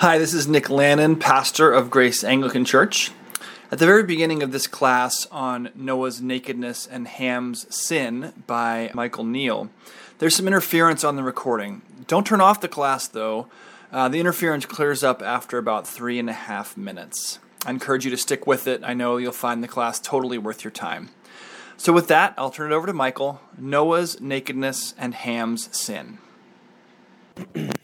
Hi, 0.00 0.16
this 0.16 0.32
is 0.32 0.48
Nick 0.48 0.70
Lannon, 0.70 1.16
pastor 1.16 1.70
of 1.70 1.90
Grace 1.90 2.24
Anglican 2.24 2.64
Church. 2.64 3.10
At 3.70 3.80
the 3.80 3.84
very 3.84 4.02
beginning 4.02 4.42
of 4.42 4.50
this 4.50 4.66
class 4.66 5.26
on 5.26 5.68
Noah's 5.74 6.22
nakedness 6.22 6.86
and 6.86 7.06
Ham's 7.06 7.66
sin 7.68 8.32
by 8.46 8.90
Michael 8.94 9.24
Neal, 9.24 9.68
there's 10.18 10.34
some 10.34 10.46
interference 10.46 11.04
on 11.04 11.16
the 11.16 11.22
recording. 11.22 11.82
Don't 12.06 12.26
turn 12.26 12.40
off 12.40 12.62
the 12.62 12.66
class 12.66 13.08
though. 13.08 13.48
Uh, 13.92 14.08
the 14.08 14.20
interference 14.20 14.64
clears 14.64 15.04
up 15.04 15.20
after 15.20 15.58
about 15.58 15.86
three 15.86 16.18
and 16.18 16.30
a 16.30 16.32
half 16.32 16.78
minutes. 16.78 17.38
I 17.66 17.70
encourage 17.70 18.06
you 18.06 18.10
to 18.10 18.16
stick 18.16 18.46
with 18.46 18.66
it. 18.66 18.80
I 18.82 18.94
know 18.94 19.18
you'll 19.18 19.32
find 19.32 19.62
the 19.62 19.68
class 19.68 20.00
totally 20.00 20.38
worth 20.38 20.64
your 20.64 20.70
time. 20.70 21.10
So, 21.76 21.92
with 21.92 22.08
that, 22.08 22.32
I'll 22.38 22.50
turn 22.50 22.72
it 22.72 22.74
over 22.74 22.86
to 22.86 22.94
Michael 22.94 23.42
Noah's 23.58 24.18
nakedness 24.18 24.94
and 24.96 25.12
Ham's 25.12 25.68
sin. 25.76 26.16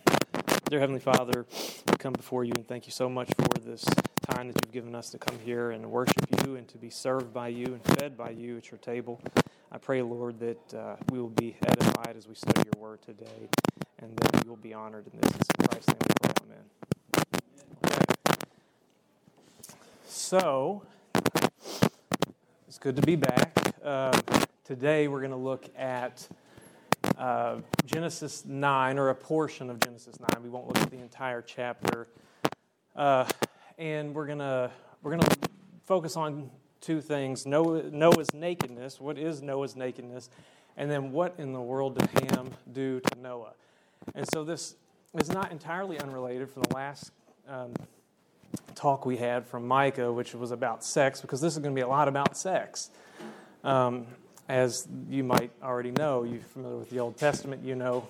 Dear 0.69 0.81
Heavenly 0.81 0.99
Father, 0.99 1.47
we 1.89 1.97
come 1.97 2.13
before 2.13 2.43
you 2.43 2.53
and 2.57 2.67
thank 2.67 2.87
you 2.87 2.93
so 2.93 3.09
much 3.09 3.31
for 3.39 3.57
this 3.61 3.85
time 4.29 4.49
that 4.49 4.57
you've 4.65 4.73
given 4.73 4.97
us 4.97 5.11
to 5.11 5.19
come 5.19 5.39
here 5.45 5.71
and 5.71 5.89
worship 5.89 6.27
you 6.45 6.57
and 6.57 6.67
to 6.67 6.77
be 6.77 6.91
served 6.91 7.33
by 7.33 7.47
you 7.47 7.67
and 7.67 7.85
fed 7.97 8.17
by 8.17 8.31
you 8.31 8.57
at 8.57 8.73
your 8.73 8.79
table. 8.79 9.21
I 9.71 9.79
pray, 9.79 10.03
Lord, 10.03 10.41
that 10.41 10.75
uh, 10.75 10.97
we 11.09 11.21
will 11.21 11.29
be 11.29 11.55
edified 11.65 12.17
as 12.17 12.27
we 12.27 12.35
study 12.35 12.63
your 12.75 12.83
word 12.83 13.01
today 13.03 13.49
and 14.01 14.17
that 14.17 14.45
you 14.45 14.51
will 14.51 14.57
be 14.57 14.75
honored 14.75 15.07
in 15.07 15.21
this. 15.21 15.39
In 15.61 15.69
Christ's 15.69 15.89
name 15.89 15.99
we 16.01 16.15
pray, 16.21 16.35
amen. 16.43 16.65
So, 20.09 20.83
it's 22.67 22.79
good 22.81 22.97
to 22.97 23.03
be 23.03 23.15
back. 23.15 23.57
Uh, 23.85 24.21
today 24.65 25.07
we're 25.07 25.21
going 25.21 25.31
to 25.31 25.37
look 25.37 25.71
at 25.79 26.27
uh, 27.19 27.57
Genesis 27.85 28.45
9, 28.45 28.99
or 28.99 29.09
a 29.09 29.15
portion 29.15 29.71
of 29.71 29.81
Genesis 29.81 30.19
9. 30.21 30.43
We 30.43 30.49
won't 30.49 30.67
look 30.67 30.79
at 30.79 30.91
the 30.91 30.99
entire 30.99 31.43
chapter. 31.43 32.09
Uh, 32.95 33.27
and 33.79 34.15
we're 34.15 34.27
going 34.27 34.39
to 34.39 34.71
we're 35.03 35.13
gonna 35.13 35.29
focus 35.85 36.17
on 36.17 36.51
two 36.81 37.01
things 37.01 37.47
Noah, 37.47 37.91
Noah's 37.91 38.35
nakedness. 38.35 39.01
What 39.01 39.19
is 39.19 39.43
Noah's 39.43 39.77
nakedness? 39.77 40.31
And 40.77 40.91
then 40.91 41.13
what 41.13 41.35
in 41.39 41.53
the 41.53 41.61
world 41.61 41.99
did 41.99 42.31
Ham 42.31 42.51
do 42.73 43.01
to 43.01 43.21
Noah? 43.21 43.53
And 44.15 44.27
so 44.33 44.45
this 44.45 44.77
is 45.19 45.31
not 45.31 45.53
entirely 45.53 45.99
unrelated 45.99 46.51
from 46.51 46.63
the 46.63 46.75
last 46.75 47.13
um, 47.49 47.73
talk 48.75 49.07
we 49.07 49.17
had 49.17 49.47
from 49.47 49.67
Micah, 49.67 50.13
which 50.13 50.35
was 50.35 50.51
about 50.51 50.85
sex, 50.85 51.21
because 51.21 51.41
this 51.41 51.55
is 51.55 51.59
going 51.59 51.75
to 51.75 51.79
be 51.79 51.83
a 51.83 51.89
lot 51.89 52.09
about 52.09 52.37
sex. 52.37 52.91
Um, 53.65 54.07
as 54.49 54.87
you 55.09 55.25
might 55.25 55.51
already 55.63 55.91
know, 55.91 56.23
you're 56.25 56.41
familiar 56.41 56.79
with 56.79 56.91
the 56.91 57.01
Old 57.01 57.17
Testament, 57.17 57.65
you 57.65 57.75
know 57.75 58.07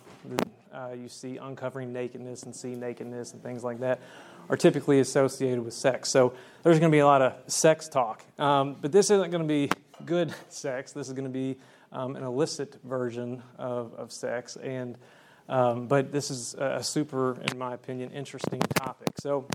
uh, 0.77 0.93
you 0.93 1.09
see 1.09 1.39
uncovering 1.39 1.93
nakedness 1.93 2.43
and 2.43 2.55
see 2.55 2.75
nakedness 2.75 3.33
and 3.33 3.43
things 3.43 3.65
like 3.65 3.81
that 3.81 4.01
are 4.49 4.57
typically 4.57 5.01
associated 5.01 5.65
with 5.65 5.75
sex. 5.75 6.09
So 6.09 6.35
there's 6.63 6.79
going 6.79 6.91
to 6.93 6.95
be 6.95 7.01
a 7.01 7.07
lot 7.07 7.23
of 7.23 7.35
sex 7.51 7.89
talk. 7.89 8.23
Um, 8.39 8.77
but 8.81 8.93
this 8.93 9.11
isn't 9.11 9.31
going 9.31 9.43
to 9.43 9.49
be 9.49 9.71
good 10.05 10.35
sex. 10.49 10.93
This 10.93 11.09
is 11.09 11.15
going 11.15 11.25
to 11.25 11.31
be 11.31 11.57
um, 11.93 12.15
an 12.15 12.23
illicit 12.23 12.77
version 12.85 13.43
of, 13.59 13.95
of 13.95 14.13
sex. 14.13 14.57
And 14.57 14.97
um, 15.49 15.87
but 15.87 16.11
this 16.11 16.31
is 16.31 16.55
a 16.55 16.83
super, 16.83 17.41
in 17.41 17.57
my 17.57 17.73
opinion, 17.75 18.11
interesting 18.11 18.59
topic. 18.59 19.11
So 19.21 19.47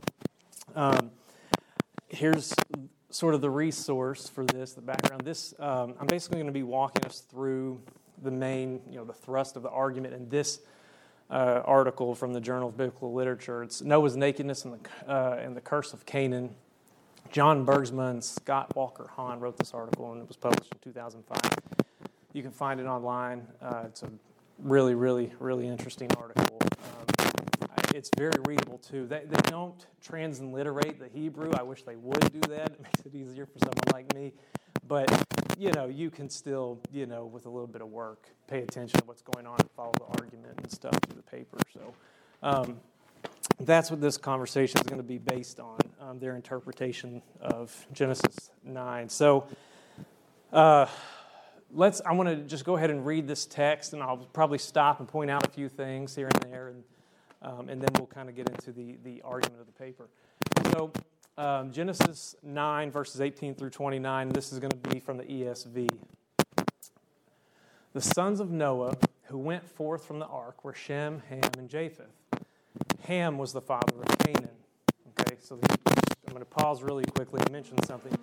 um, 0.74 1.12
here's 2.08 2.54
sort 3.12 3.36
of 3.36 3.42
the 3.42 3.50
resource 3.50 4.28
for 4.28 4.46
this, 4.46 4.74
the 4.74 4.82
background. 4.82 5.24
This 5.24 5.54
um, 5.60 5.96
I'm 6.00 6.08
basically 6.08 6.38
going 6.38 6.48
to 6.48 6.54
be 6.54 6.64
walking 6.64 7.06
us 7.06 7.20
through 7.20 7.82
the 8.22 8.32
main, 8.32 8.82
you 8.90 8.98
know, 8.98 9.06
the 9.06 9.14
thrust 9.14 9.56
of 9.56 9.64
the 9.64 9.70
argument 9.70 10.14
in 10.14 10.30
this 10.30 10.60
uh, 11.30 11.62
article 11.66 12.16
from 12.16 12.34
the 12.34 12.42
Journal 12.42 12.70
of 12.70 12.78
Biblical 12.78 13.14
Literature. 13.14 13.64
It's 13.64 13.82
Noah's 13.82 14.16
nakedness 14.16 14.66
and 14.66 14.74
the 14.74 15.12
uh, 15.12 15.36
and 15.36 15.56
the 15.56 15.62
curse 15.62 15.94
of 15.94 16.06
Canaan. 16.06 16.56
John 17.32 17.66
Bergsma 17.66 18.10
and 18.10 18.24
Scott 18.24 18.76
Walker 18.76 19.10
Hahn 19.16 19.40
wrote 19.40 19.58
this 19.58 19.74
article, 19.74 20.12
and 20.12 20.22
it 20.22 20.28
was 20.28 20.36
published 20.36 20.74
in 20.74 20.80
2005. 20.84 21.40
You 22.34 22.42
can 22.42 22.52
find 22.52 22.80
it 22.80 22.86
online. 22.86 23.48
Uh, 23.62 23.84
it's 23.86 24.04
a 24.04 24.10
really, 24.60 24.96
really, 24.96 25.32
really 25.40 25.68
interesting 25.68 26.12
article. 26.18 26.60
It's 27.94 28.10
very 28.18 28.40
readable 28.46 28.78
too. 28.78 29.06
They, 29.06 29.24
they 29.28 29.42
don't 29.50 29.86
transliterate 30.02 31.00
the 31.00 31.10
Hebrew. 31.10 31.52
I 31.52 31.64
wish 31.64 31.84
they 31.84 31.96
would 31.96 32.32
do 32.32 32.40
that. 32.50 32.72
It 32.72 32.82
makes 32.82 33.00
it 33.06 33.14
easier 33.14 33.46
for 33.46 33.60
someone 33.60 33.84
like 33.94 34.14
me. 34.16 34.34
But 34.88 35.10
you 35.58 35.72
know, 35.72 35.88
you 35.88 36.10
can 36.10 36.30
still, 36.30 36.80
you 36.92 37.06
know, 37.06 37.26
with 37.26 37.46
a 37.46 37.50
little 37.50 37.68
bit 37.68 37.82
of 37.82 37.90
work, 37.90 38.28
pay 38.48 38.62
attention 38.64 39.00
to 39.00 39.06
what's 39.06 39.22
going 39.22 39.46
on 39.46 39.58
and 39.60 39.70
follow 39.72 39.94
the 39.94 40.22
argument 40.22 40.58
and 40.58 40.72
stuff 40.72 40.98
through 41.06 41.18
the 41.18 41.30
paper. 41.38 41.58
So 41.74 41.94
um, 42.42 42.80
that's 43.60 43.92
what 43.92 44.02
this 44.02 44.18
conversation 44.18 44.80
is 44.80 44.88
going 44.88 45.02
to 45.02 45.08
be 45.08 45.18
based 45.18 45.60
on. 45.60 45.78
Um, 46.00 46.20
their 46.20 46.36
interpretation 46.36 47.22
of 47.40 47.86
Genesis 47.94 48.52
nine. 48.64 49.10
So. 49.10 49.48
Uh, 50.52 50.86
let's 51.74 52.02
i 52.06 52.12
want 52.12 52.28
to 52.28 52.36
just 52.36 52.66
go 52.66 52.76
ahead 52.76 52.90
and 52.90 53.06
read 53.06 53.26
this 53.26 53.46
text 53.46 53.94
and 53.94 54.04
i'll 54.04 54.18
probably 54.34 54.58
stop 54.58 55.00
and 55.00 55.08
point 55.08 55.32
out 55.32 55.48
a 55.48 55.50
few 55.50 55.70
things 55.70 56.14
here 56.14 56.28
and 56.28 56.52
there 56.52 56.68
and 56.68 56.84
um, 57.42 57.70
and 57.70 57.82
then 57.82 57.90
we'll 57.98 58.08
kind 58.08 58.30
of 58.30 58.36
get 58.36 58.50
into 58.50 58.72
the, 58.72 58.98
the 59.04 59.22
argument 59.24 59.60
of 59.62 59.68
the 59.68 59.74
paper. 59.74 60.10
So, 60.72 60.92
um, 61.38 61.72
Genesis 61.72 62.36
9, 62.44 62.92
verses 62.92 63.22
18 63.22 63.56
through 63.56 63.70
29, 63.70 64.30
this 64.30 64.52
is 64.52 64.60
going 64.60 64.72
to 64.72 64.90
be 64.90 65.00
from 65.00 65.18
the 65.18 65.24
ESV. 65.24 65.90
The 67.94 68.02
sons 68.02 68.40
of 68.40 68.52
Noah 68.52 68.96
who 69.24 69.38
went 69.38 69.68
forth 69.68 70.06
from 70.06 70.20
the 70.20 70.26
ark 70.28 70.64
were 70.64 70.74
Shem, 70.74 71.24
Ham, 71.30 71.50
and 71.58 71.70
Japheth. 71.70 72.12
Ham 73.04 73.38
was 73.38 73.54
the 73.54 73.62
father 73.62 73.94
of 73.98 74.18
Canaan. 74.20 74.50
Okay, 75.20 75.38
so 75.40 75.60
I'm 75.64 76.34
going 76.34 76.40
to 76.40 76.46
pause 76.46 76.84
really 76.84 77.06
quickly 77.06 77.40
and 77.42 77.52
mention 77.52 77.82
something. 77.84 78.14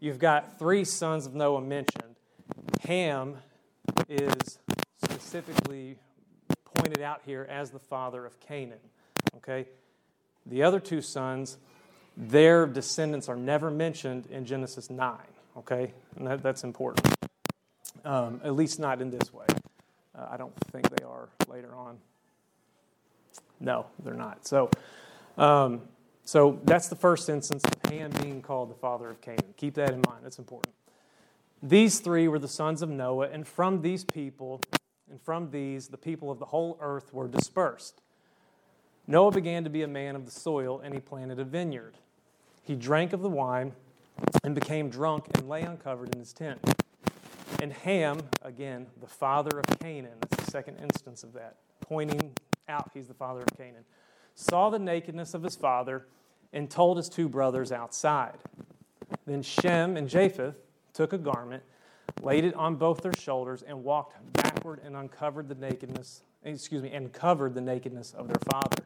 You've 0.00 0.18
got 0.18 0.58
three 0.58 0.84
sons 0.84 1.26
of 1.26 1.34
Noah 1.34 1.60
mentioned. 1.60 2.16
Ham 2.82 3.36
is 4.08 4.58
specifically 5.02 5.96
pointed 6.88 7.04
out 7.04 7.20
here 7.26 7.46
as 7.50 7.70
the 7.70 7.78
father 7.78 8.24
of 8.24 8.40
Canaan. 8.40 8.78
Okay? 9.36 9.66
The 10.46 10.62
other 10.62 10.80
two 10.80 11.02
sons, 11.02 11.58
their 12.16 12.66
descendants 12.66 13.28
are 13.28 13.36
never 13.36 13.70
mentioned 13.70 14.26
in 14.30 14.46
Genesis 14.46 14.88
9. 14.88 15.18
Okay? 15.58 15.92
And 16.16 16.26
that, 16.26 16.42
that's 16.42 16.64
important. 16.64 17.06
Um, 18.06 18.40
at 18.42 18.54
least 18.54 18.80
not 18.80 19.02
in 19.02 19.10
this 19.10 19.34
way. 19.34 19.44
Uh, 20.16 20.28
I 20.30 20.38
don't 20.38 20.54
think 20.72 20.88
they 20.88 21.04
are 21.04 21.28
later 21.46 21.74
on. 21.74 21.98
No, 23.60 23.84
they're 24.02 24.14
not. 24.14 24.46
So, 24.46 24.70
um, 25.36 25.82
so 26.24 26.58
that's 26.64 26.88
the 26.88 26.96
first 26.96 27.28
instance 27.28 27.64
of 27.64 27.90
Ham 27.90 28.12
being 28.22 28.40
called 28.40 28.70
the 28.70 28.76
father 28.76 29.10
of 29.10 29.20
Canaan. 29.20 29.52
Keep 29.58 29.74
that 29.74 29.90
in 29.90 30.02
mind. 30.08 30.20
That's 30.22 30.38
important. 30.38 30.74
These 31.62 32.00
three 32.00 32.28
were 32.28 32.38
the 32.38 32.48
sons 32.48 32.80
of 32.80 32.88
Noah, 32.88 33.28
and 33.28 33.46
from 33.46 33.82
these 33.82 34.04
people 34.04 34.62
and 35.10 35.20
from 35.20 35.50
these 35.50 35.88
the 35.88 35.96
people 35.96 36.30
of 36.30 36.38
the 36.38 36.46
whole 36.46 36.78
earth 36.80 37.12
were 37.12 37.28
dispersed. 37.28 38.00
Noah 39.06 39.32
began 39.32 39.64
to 39.64 39.70
be 39.70 39.82
a 39.82 39.88
man 39.88 40.16
of 40.16 40.24
the 40.24 40.30
soil, 40.30 40.80
and 40.80 40.92
he 40.92 41.00
planted 41.00 41.38
a 41.38 41.44
vineyard. 41.44 41.96
He 42.62 42.74
drank 42.74 43.12
of 43.12 43.22
the 43.22 43.28
wine 43.28 43.72
and 44.44 44.54
became 44.54 44.90
drunk 44.90 45.26
and 45.34 45.48
lay 45.48 45.62
uncovered 45.62 46.12
in 46.12 46.18
his 46.18 46.32
tent. 46.32 46.60
And 47.62 47.72
Ham, 47.72 48.20
again, 48.42 48.86
the 49.00 49.06
father 49.06 49.58
of 49.58 49.64
Canaan, 49.80 50.18
that's 50.20 50.44
the 50.44 50.50
second 50.50 50.76
instance 50.76 51.24
of 51.24 51.32
that, 51.32 51.56
pointing 51.80 52.32
out 52.68 52.90
he's 52.92 53.08
the 53.08 53.14
father 53.14 53.40
of 53.40 53.56
Canaan, 53.56 53.84
saw 54.34 54.68
the 54.68 54.78
nakedness 54.78 55.32
of 55.32 55.42
his 55.42 55.56
father 55.56 56.06
and 56.52 56.70
told 56.70 56.98
his 56.98 57.08
two 57.08 57.28
brothers 57.28 57.72
outside. 57.72 58.36
Then 59.26 59.42
Shem 59.42 59.96
and 59.96 60.08
Japheth 60.08 60.56
took 60.92 61.12
a 61.12 61.18
garment 61.18 61.62
laid 62.22 62.44
it 62.44 62.54
on 62.54 62.76
both 62.76 63.02
their 63.02 63.12
shoulders, 63.18 63.62
and 63.62 63.84
walked 63.84 64.16
backward 64.68 64.86
and 64.86 64.96
uncovered 64.96 65.48
the 65.48 65.54
nakedness, 65.54 66.22
excuse 66.44 66.82
me, 66.82 66.90
and 66.90 67.12
covered 67.12 67.54
the 67.54 67.60
nakedness 67.60 68.12
of 68.12 68.28
their 68.28 68.40
father. 68.50 68.84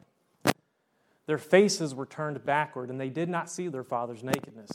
Their 1.25 1.37
faces 1.37 1.93
were 1.95 2.05
turned 2.05 2.43
backward, 2.45 2.89
and 2.89 2.99
they 2.99 3.09
did 3.09 3.29
not 3.29 3.49
see 3.49 3.67
their 3.67 3.83
father's 3.83 4.23
nakedness. 4.23 4.71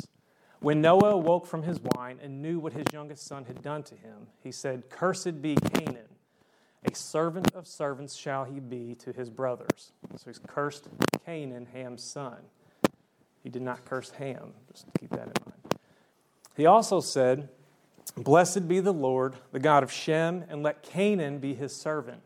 When 0.60 0.80
Noah 0.80 1.10
awoke 1.10 1.46
from 1.46 1.62
his 1.62 1.78
wine 1.80 2.18
and 2.22 2.42
knew 2.42 2.58
what 2.58 2.72
his 2.72 2.86
youngest 2.92 3.26
son 3.26 3.44
had 3.44 3.62
done 3.62 3.82
to 3.84 3.94
him, 3.94 4.26
he 4.42 4.50
said, 4.50 4.90
Cursed 4.90 5.40
be 5.40 5.56
Canaan. 5.56 6.08
A 6.84 6.94
servant 6.94 7.54
of 7.54 7.66
servants 7.66 8.14
shall 8.14 8.44
he 8.44 8.60
be 8.60 8.94
to 8.96 9.12
his 9.12 9.30
brothers. 9.30 9.92
So 10.16 10.24
he's 10.26 10.40
cursed 10.46 10.88
Canaan, 11.24 11.66
Ham's 11.72 12.02
son. 12.02 12.36
He 13.42 13.48
did 13.50 13.62
not 13.62 13.84
curse 13.84 14.10
Ham. 14.10 14.52
Just 14.70 14.86
keep 14.98 15.10
that 15.10 15.26
in 15.26 15.32
mind. 15.44 15.76
He 16.56 16.66
also 16.66 17.00
said, 17.00 17.48
Blessed 18.16 18.68
be 18.68 18.80
the 18.80 18.92
Lord, 18.92 19.34
the 19.52 19.58
God 19.58 19.82
of 19.82 19.92
Shem, 19.92 20.44
and 20.48 20.62
let 20.62 20.82
Canaan 20.82 21.38
be 21.38 21.54
his 21.54 21.74
servant. 21.74 22.22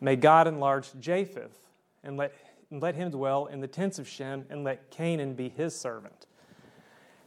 May 0.00 0.16
God 0.16 0.46
enlarge 0.46 0.88
Japheth, 0.98 1.66
and 2.02 2.16
let, 2.16 2.32
and 2.70 2.82
let 2.82 2.94
him 2.94 3.10
dwell 3.10 3.46
in 3.46 3.60
the 3.60 3.66
tents 3.66 3.98
of 3.98 4.08
Shem, 4.08 4.44
and 4.50 4.64
let 4.64 4.90
Canaan 4.90 5.34
be 5.34 5.48
his 5.48 5.78
servant. 5.78 6.26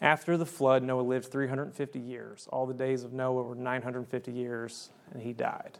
After 0.01 0.37
the 0.37 0.45
flood, 0.45 0.83
Noah 0.83 1.01
lived 1.01 1.31
350 1.31 1.99
years. 1.99 2.47
All 2.51 2.65
the 2.65 2.73
days 2.73 3.03
of 3.03 3.11
Noah 3.11 3.43
were 3.43 3.55
950 3.55 4.31
years, 4.31 4.89
and 5.11 5.21
he 5.21 5.33
died. 5.33 5.77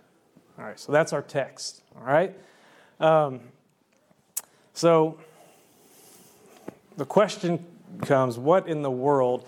All 0.57 0.66
right, 0.66 0.80
so 0.80 0.92
that's 0.92 1.13
our 1.13 1.22
text. 1.22 1.84
All 1.96 2.04
right? 2.04 2.36
Um, 3.00 3.40
so 4.74 5.19
the 6.98 7.06
question 7.06 7.66
comes 8.01 8.38
what 8.38 8.68
in 8.68 8.81
the 8.81 8.92
world 8.92 9.48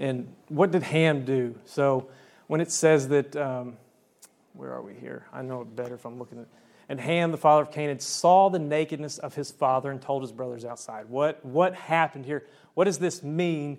and 0.00 0.34
what 0.48 0.72
did 0.72 0.82
Ham 0.82 1.24
do? 1.24 1.54
So 1.64 2.08
when 2.48 2.60
it 2.60 2.72
says 2.72 3.06
that, 3.08 3.36
um, 3.36 3.76
where 4.54 4.72
are 4.72 4.82
we 4.82 4.94
here? 4.94 5.26
I 5.32 5.42
know 5.42 5.60
it 5.60 5.76
better 5.76 5.94
if 5.94 6.04
I'm 6.04 6.18
looking 6.18 6.40
at 6.40 6.46
and 6.90 7.00
Ham, 7.00 7.30
the 7.30 7.38
father 7.38 7.62
of 7.62 7.70
Canaan, 7.70 8.00
saw 8.00 8.48
the 8.48 8.58
nakedness 8.58 9.18
of 9.18 9.36
his 9.36 9.52
father 9.52 9.92
and 9.92 10.02
told 10.02 10.22
his 10.22 10.32
brothers 10.32 10.64
outside. 10.64 11.08
What, 11.08 11.44
what 11.44 11.72
happened 11.72 12.26
here? 12.26 12.44
What 12.74 12.86
does 12.86 12.98
this 12.98 13.22
mean 13.22 13.78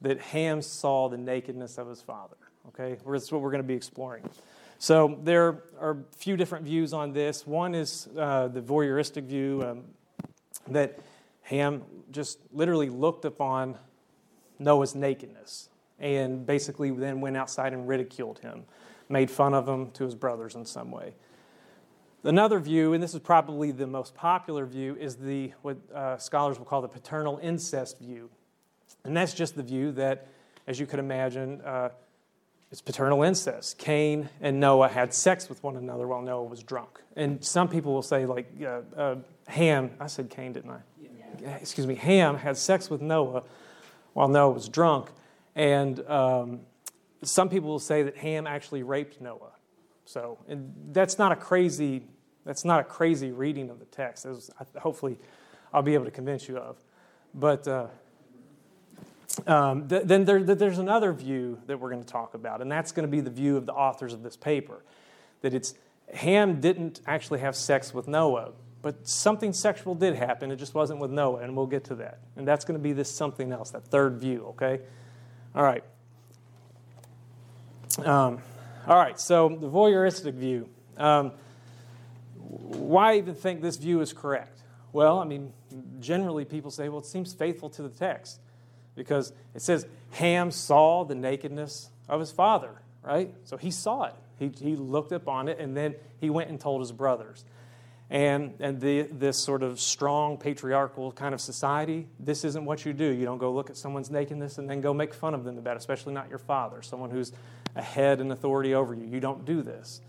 that 0.00 0.20
Ham 0.20 0.62
saw 0.62 1.08
the 1.08 1.18
nakedness 1.18 1.76
of 1.76 1.88
his 1.88 2.00
father? 2.00 2.36
Okay, 2.68 2.96
that's 3.04 3.32
what 3.32 3.40
we're 3.40 3.50
going 3.50 3.64
to 3.64 3.66
be 3.66 3.74
exploring. 3.74 4.22
So 4.78 5.18
there 5.24 5.64
are 5.80 5.90
a 5.90 6.16
few 6.16 6.36
different 6.36 6.64
views 6.64 6.92
on 6.92 7.12
this. 7.12 7.44
One 7.44 7.74
is 7.74 8.08
uh, 8.16 8.46
the 8.46 8.62
voyeuristic 8.62 9.24
view 9.24 9.64
um, 9.66 9.82
that 10.68 11.00
Ham 11.42 11.82
just 12.12 12.38
literally 12.52 12.90
looked 12.90 13.24
upon 13.24 13.76
Noah's 14.58 14.94
nakedness 14.94 15.68
and 15.98 16.44
basically 16.44 16.90
then 16.90 17.20
went 17.20 17.36
outside 17.36 17.72
and 17.72 17.88
ridiculed 17.88 18.40
him, 18.40 18.64
made 19.08 19.30
fun 19.30 19.54
of 19.54 19.68
him 19.68 19.90
to 19.92 20.04
his 20.04 20.14
brothers 20.14 20.54
in 20.54 20.66
some 20.66 20.90
way. 20.90 21.14
Another 22.24 22.60
view, 22.60 22.92
and 22.92 23.02
this 23.02 23.14
is 23.14 23.20
probably 23.20 23.72
the 23.72 23.86
most 23.86 24.14
popular 24.14 24.64
view, 24.66 24.96
is 25.00 25.16
the 25.16 25.52
what 25.62 25.76
uh, 25.94 26.16
scholars 26.18 26.58
will 26.58 26.66
call 26.66 26.82
the 26.82 26.88
paternal 26.88 27.38
incest 27.42 27.98
view, 27.98 28.30
and 29.04 29.16
that's 29.16 29.34
just 29.34 29.56
the 29.56 29.62
view 29.62 29.90
that, 29.92 30.28
as 30.66 30.78
you 30.78 30.86
could 30.86 31.00
imagine, 31.00 31.60
uh, 31.62 31.88
it's 32.70 32.80
paternal 32.80 33.22
incest. 33.22 33.76
Cain 33.78 34.28
and 34.40 34.60
Noah 34.60 34.88
had 34.88 35.12
sex 35.12 35.48
with 35.48 35.62
one 35.64 35.76
another 35.76 36.06
while 36.06 36.22
Noah 36.22 36.44
was 36.44 36.62
drunk, 36.62 37.00
and 37.16 37.44
some 37.44 37.68
people 37.68 37.92
will 37.92 38.02
say 38.02 38.24
like 38.24 38.46
uh, 38.62 38.80
uh 38.96 39.16
Ham. 39.48 39.90
I 39.98 40.06
said 40.06 40.30
Cain, 40.30 40.52
didn't 40.52 40.70
I? 40.70 40.78
Yeah. 41.40 41.56
Excuse 41.56 41.88
me. 41.88 41.96
Ham 41.96 42.36
had 42.36 42.56
sex 42.56 42.88
with 42.88 43.00
Noah 43.00 43.42
while 44.12 44.28
Noah 44.28 44.50
was 44.50 44.68
drunk, 44.68 45.10
and 45.54 46.00
um, 46.08 46.60
some 47.22 47.48
people 47.48 47.68
will 47.68 47.78
say 47.78 48.02
that 48.02 48.16
Ham 48.16 48.46
actually 48.46 48.82
raped 48.82 49.20
Noah. 49.20 49.52
So, 50.04 50.38
and 50.48 50.74
that's 50.92 51.18
not 51.18 51.32
a 51.32 51.36
crazy 51.36 52.02
that's 52.44 52.64
not 52.64 52.80
a 52.80 52.84
crazy 52.84 53.30
reading 53.30 53.70
of 53.70 53.78
the 53.78 53.84
text. 53.86 54.26
Was, 54.26 54.50
hopefully, 54.76 55.18
I'll 55.72 55.82
be 55.82 55.94
able 55.94 56.06
to 56.06 56.10
convince 56.10 56.48
you 56.48 56.58
of. 56.58 56.76
But 57.34 57.66
uh, 57.68 57.86
um, 59.46 59.88
th- 59.88 60.04
then 60.04 60.24
there, 60.24 60.44
th- 60.44 60.58
there's 60.58 60.78
another 60.78 61.12
view 61.12 61.60
that 61.66 61.78
we're 61.78 61.90
going 61.90 62.02
to 62.02 62.08
talk 62.08 62.34
about, 62.34 62.60
and 62.60 62.70
that's 62.70 62.92
going 62.92 63.06
to 63.06 63.10
be 63.10 63.20
the 63.20 63.30
view 63.30 63.56
of 63.56 63.66
the 63.66 63.72
authors 63.72 64.12
of 64.12 64.22
this 64.22 64.36
paper. 64.36 64.82
That 65.42 65.54
it's 65.54 65.74
Ham 66.12 66.60
didn't 66.60 67.00
actually 67.06 67.40
have 67.40 67.56
sex 67.56 67.94
with 67.94 68.08
Noah, 68.08 68.52
but 68.82 69.06
something 69.06 69.52
sexual 69.52 69.94
did 69.94 70.16
happen. 70.16 70.50
It 70.50 70.56
just 70.56 70.74
wasn't 70.74 70.98
with 70.98 71.10
Noah, 71.10 71.38
and 71.38 71.56
we'll 71.56 71.66
get 71.66 71.84
to 71.84 71.94
that. 71.96 72.18
And 72.36 72.46
that's 72.46 72.64
going 72.64 72.78
to 72.78 72.82
be 72.82 72.92
this 72.92 73.10
something 73.10 73.52
else, 73.52 73.70
that 73.70 73.84
third 73.84 74.18
view, 74.18 74.46
okay? 74.50 74.80
All 75.54 75.62
right. 75.62 75.84
Um, 77.98 78.40
all 78.86 78.96
right, 78.96 79.18
so 79.20 79.48
the 79.48 79.68
voyeuristic 79.68 80.34
view. 80.34 80.68
Um, 80.96 81.32
why 82.38 83.16
even 83.16 83.34
think 83.34 83.62
this 83.62 83.76
view 83.76 84.00
is 84.00 84.12
correct? 84.12 84.58
Well, 84.92 85.20
I 85.20 85.24
mean, 85.24 85.52
generally 86.00 86.44
people 86.44 86.70
say, 86.70 86.88
well, 86.88 86.98
it 86.98 87.06
seems 87.06 87.32
faithful 87.32 87.70
to 87.70 87.82
the 87.82 87.88
text 87.88 88.40
because 88.94 89.32
it 89.54 89.62
says 89.62 89.86
Ham 90.12 90.50
saw 90.50 91.04
the 91.04 91.14
nakedness 91.14 91.90
of 92.08 92.20
his 92.20 92.32
father, 92.32 92.70
right? 93.02 93.32
So 93.44 93.56
he 93.56 93.70
saw 93.70 94.04
it. 94.04 94.14
He, 94.38 94.50
he 94.60 94.76
looked 94.76 95.12
upon 95.12 95.48
it 95.48 95.58
and 95.58 95.76
then 95.76 95.94
he 96.20 96.28
went 96.28 96.50
and 96.50 96.60
told 96.60 96.80
his 96.80 96.92
brothers. 96.92 97.44
And, 98.12 98.52
and 98.60 98.78
the, 98.78 99.08
this 99.10 99.38
sort 99.38 99.62
of 99.62 99.80
strong 99.80 100.36
patriarchal 100.36 101.12
kind 101.12 101.32
of 101.32 101.40
society, 101.40 102.06
this 102.20 102.44
isn't 102.44 102.62
what 102.62 102.84
you 102.84 102.92
do. 102.92 103.06
You 103.06 103.24
don't 103.24 103.38
go 103.38 103.50
look 103.50 103.70
at 103.70 103.76
someone's 103.78 104.10
nakedness 104.10 104.58
and 104.58 104.68
then 104.68 104.82
go 104.82 104.92
make 104.92 105.14
fun 105.14 105.32
of 105.32 105.44
them 105.44 105.56
about 105.56 105.76
it, 105.76 105.78
especially 105.78 106.12
not 106.12 106.28
your 106.28 106.38
father, 106.38 106.82
someone 106.82 107.08
who's 107.08 107.32
a 107.74 107.80
head 107.80 108.20
and 108.20 108.30
authority 108.30 108.74
over 108.74 108.92
you. 108.94 109.06
You 109.06 109.18
don't 109.18 109.46
do 109.46 109.62
this. 109.62 110.02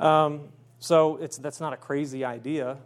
Um, 0.00 0.48
so 0.80 1.18
it's, 1.18 1.38
that's 1.38 1.60
not 1.60 1.72
a 1.72 1.76
crazy 1.76 2.24
idea, 2.24 2.78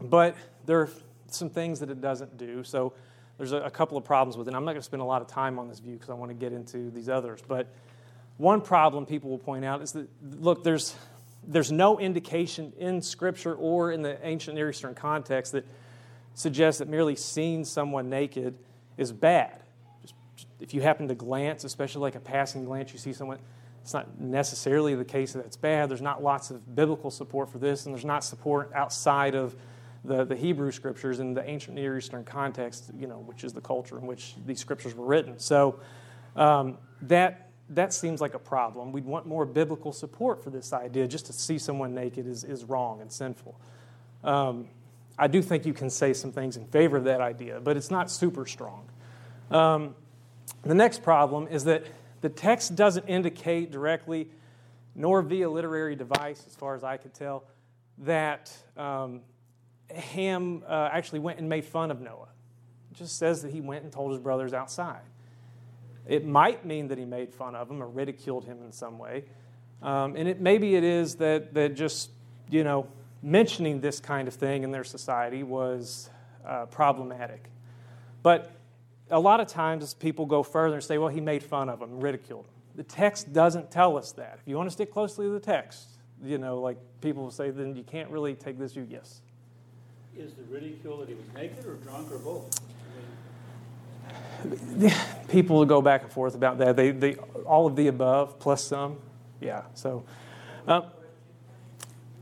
but 0.00 0.36
there 0.64 0.82
are 0.82 0.90
some 1.26 1.50
things 1.50 1.80
that 1.80 1.90
it 1.90 2.00
doesn't 2.00 2.38
do. 2.38 2.62
So 2.62 2.92
there's 3.36 3.50
a, 3.50 3.62
a 3.62 3.70
couple 3.70 3.98
of 3.98 4.04
problems 4.04 4.36
with 4.36 4.46
it. 4.46 4.54
I'm 4.54 4.64
not 4.64 4.72
going 4.72 4.82
to 4.82 4.86
spend 4.86 5.02
a 5.02 5.06
lot 5.06 5.22
of 5.22 5.26
time 5.26 5.58
on 5.58 5.68
this 5.68 5.80
view 5.80 5.94
because 5.94 6.10
I 6.10 6.14
want 6.14 6.30
to 6.30 6.36
get 6.36 6.52
into 6.52 6.92
these 6.92 7.08
others. 7.08 7.42
But 7.44 7.66
one 8.36 8.60
problem 8.60 9.06
people 9.06 9.30
will 9.30 9.38
point 9.38 9.64
out 9.64 9.82
is 9.82 9.90
that, 9.90 10.08
look, 10.22 10.62
there's, 10.62 10.94
there's 11.46 11.72
no 11.72 11.98
indication 11.98 12.72
in 12.78 13.00
Scripture 13.02 13.54
or 13.54 13.92
in 13.92 14.02
the 14.02 14.24
ancient 14.26 14.56
Near 14.56 14.70
Eastern 14.70 14.94
context 14.94 15.52
that 15.52 15.66
suggests 16.34 16.80
that 16.80 16.88
merely 16.88 17.16
seeing 17.16 17.64
someone 17.64 18.10
naked 18.10 18.58
is 18.96 19.12
bad. 19.12 19.62
Just, 20.02 20.14
if 20.60 20.74
you 20.74 20.80
happen 20.80 21.08
to 21.08 21.14
glance, 21.14 21.64
especially 21.64 22.02
like 22.02 22.14
a 22.14 22.20
passing 22.20 22.64
glance, 22.64 22.92
you 22.92 22.98
see 22.98 23.12
someone 23.12 23.38
it's 23.86 23.94
not 23.94 24.20
necessarily 24.20 24.96
the 24.96 25.04
case 25.04 25.34
that 25.34 25.46
it's 25.46 25.56
bad. 25.56 25.88
There's 25.88 26.02
not 26.02 26.20
lots 26.20 26.50
of 26.50 26.74
biblical 26.74 27.08
support 27.08 27.48
for 27.52 27.58
this, 27.58 27.86
and 27.86 27.94
there's 27.94 28.04
not 28.04 28.24
support 28.24 28.72
outside 28.74 29.36
of 29.36 29.54
the, 30.04 30.24
the 30.24 30.34
Hebrew 30.34 30.72
scriptures 30.72 31.20
in 31.20 31.34
the 31.34 31.48
ancient 31.48 31.76
Near 31.76 31.96
Eastern 31.96 32.24
context, 32.24 32.90
you 32.98 33.06
know, 33.06 33.18
which 33.18 33.44
is 33.44 33.52
the 33.52 33.60
culture 33.60 33.96
in 33.96 34.04
which 34.04 34.34
these 34.44 34.58
scriptures 34.58 34.96
were 34.96 35.06
written. 35.06 35.38
So 35.38 35.78
um, 36.34 36.78
that 37.02 37.45
that 37.70 37.92
seems 37.92 38.20
like 38.20 38.34
a 38.34 38.38
problem. 38.38 38.92
We'd 38.92 39.04
want 39.04 39.26
more 39.26 39.44
biblical 39.44 39.92
support 39.92 40.42
for 40.42 40.50
this 40.50 40.72
idea. 40.72 41.06
Just 41.08 41.26
to 41.26 41.32
see 41.32 41.58
someone 41.58 41.94
naked 41.94 42.26
is, 42.26 42.44
is 42.44 42.64
wrong 42.64 43.00
and 43.00 43.10
sinful. 43.10 43.58
Um, 44.22 44.68
I 45.18 45.26
do 45.26 45.42
think 45.42 45.66
you 45.66 45.72
can 45.72 45.90
say 45.90 46.12
some 46.12 46.30
things 46.30 46.56
in 46.56 46.66
favor 46.66 46.96
of 46.96 47.04
that 47.04 47.20
idea, 47.20 47.60
but 47.60 47.76
it's 47.76 47.90
not 47.90 48.10
super 48.10 48.46
strong. 48.46 48.88
Um, 49.50 49.94
the 50.62 50.74
next 50.74 51.02
problem 51.02 51.48
is 51.48 51.64
that 51.64 51.86
the 52.20 52.28
text 52.28 52.76
doesn't 52.76 53.06
indicate 53.08 53.70
directly, 53.70 54.28
nor 54.94 55.22
via 55.22 55.48
literary 55.48 55.96
device, 55.96 56.44
as 56.46 56.54
far 56.54 56.74
as 56.74 56.84
I 56.84 56.96
could 56.96 57.14
tell, 57.14 57.44
that 57.98 58.52
um, 58.76 59.22
Ham 59.90 60.62
uh, 60.66 60.88
actually 60.92 61.20
went 61.20 61.38
and 61.38 61.48
made 61.48 61.64
fun 61.64 61.90
of 61.90 62.00
Noah. 62.00 62.28
It 62.90 62.96
just 62.96 63.18
says 63.18 63.42
that 63.42 63.52
he 63.52 63.60
went 63.60 63.84
and 63.84 63.92
told 63.92 64.12
his 64.12 64.20
brothers 64.20 64.52
outside. 64.52 65.02
It 66.06 66.24
might 66.24 66.64
mean 66.64 66.88
that 66.88 66.98
he 66.98 67.04
made 67.04 67.32
fun 67.32 67.54
of 67.54 67.70
him 67.70 67.82
or 67.82 67.88
ridiculed 67.88 68.44
him 68.44 68.62
in 68.62 68.72
some 68.72 68.98
way. 68.98 69.24
Um, 69.82 70.16
and 70.16 70.28
it, 70.28 70.40
maybe 70.40 70.76
it 70.76 70.84
is 70.84 71.16
that, 71.16 71.52
that 71.54 71.74
just, 71.74 72.10
you 72.48 72.64
know, 72.64 72.86
mentioning 73.22 73.80
this 73.80 74.00
kind 74.00 74.28
of 74.28 74.34
thing 74.34 74.62
in 74.62 74.70
their 74.70 74.84
society 74.84 75.42
was 75.42 76.10
uh, 76.46 76.66
problematic. 76.66 77.50
But 78.22 78.52
a 79.10 79.18
lot 79.18 79.40
of 79.40 79.48
times 79.48 79.94
people 79.94 80.26
go 80.26 80.42
further 80.42 80.74
and 80.74 80.84
say, 80.84 80.98
well, 80.98 81.08
he 81.08 81.20
made 81.20 81.42
fun 81.42 81.68
of 81.68 81.80
him, 81.80 82.00
ridiculed 82.00 82.46
him. 82.46 82.52
The 82.76 82.84
text 82.84 83.32
doesn't 83.32 83.70
tell 83.70 83.96
us 83.96 84.12
that. 84.12 84.38
If 84.40 84.48
you 84.48 84.56
want 84.56 84.68
to 84.68 84.72
stick 84.72 84.92
closely 84.92 85.26
to 85.26 85.32
the 85.32 85.40
text, 85.40 85.88
you 86.22 86.38
know, 86.38 86.60
like 86.60 86.76
people 87.00 87.22
will 87.22 87.30
say, 87.30 87.50
then 87.50 87.74
you 87.74 87.82
can't 87.82 88.10
really 88.10 88.34
take 88.34 88.58
this 88.58 88.72
view. 88.72 88.86
Yes. 88.88 89.20
Is 90.16 90.34
the 90.34 90.44
ridicule 90.44 90.98
that 90.98 91.08
he 91.08 91.14
was 91.14 91.24
naked 91.34 91.66
or 91.66 91.74
drunk 91.74 92.10
or 92.10 92.18
both? 92.18 92.58
people 95.28 95.64
go 95.64 95.82
back 95.82 96.02
and 96.02 96.12
forth 96.12 96.34
about 96.34 96.58
that. 96.58 96.76
They, 96.76 96.90
they, 96.90 97.14
all 97.44 97.66
of 97.66 97.76
the 97.76 97.88
above 97.88 98.38
plus 98.38 98.64
some. 98.64 98.98
Yeah. 99.40 99.62
So, 99.74 100.04
um, 100.66 100.84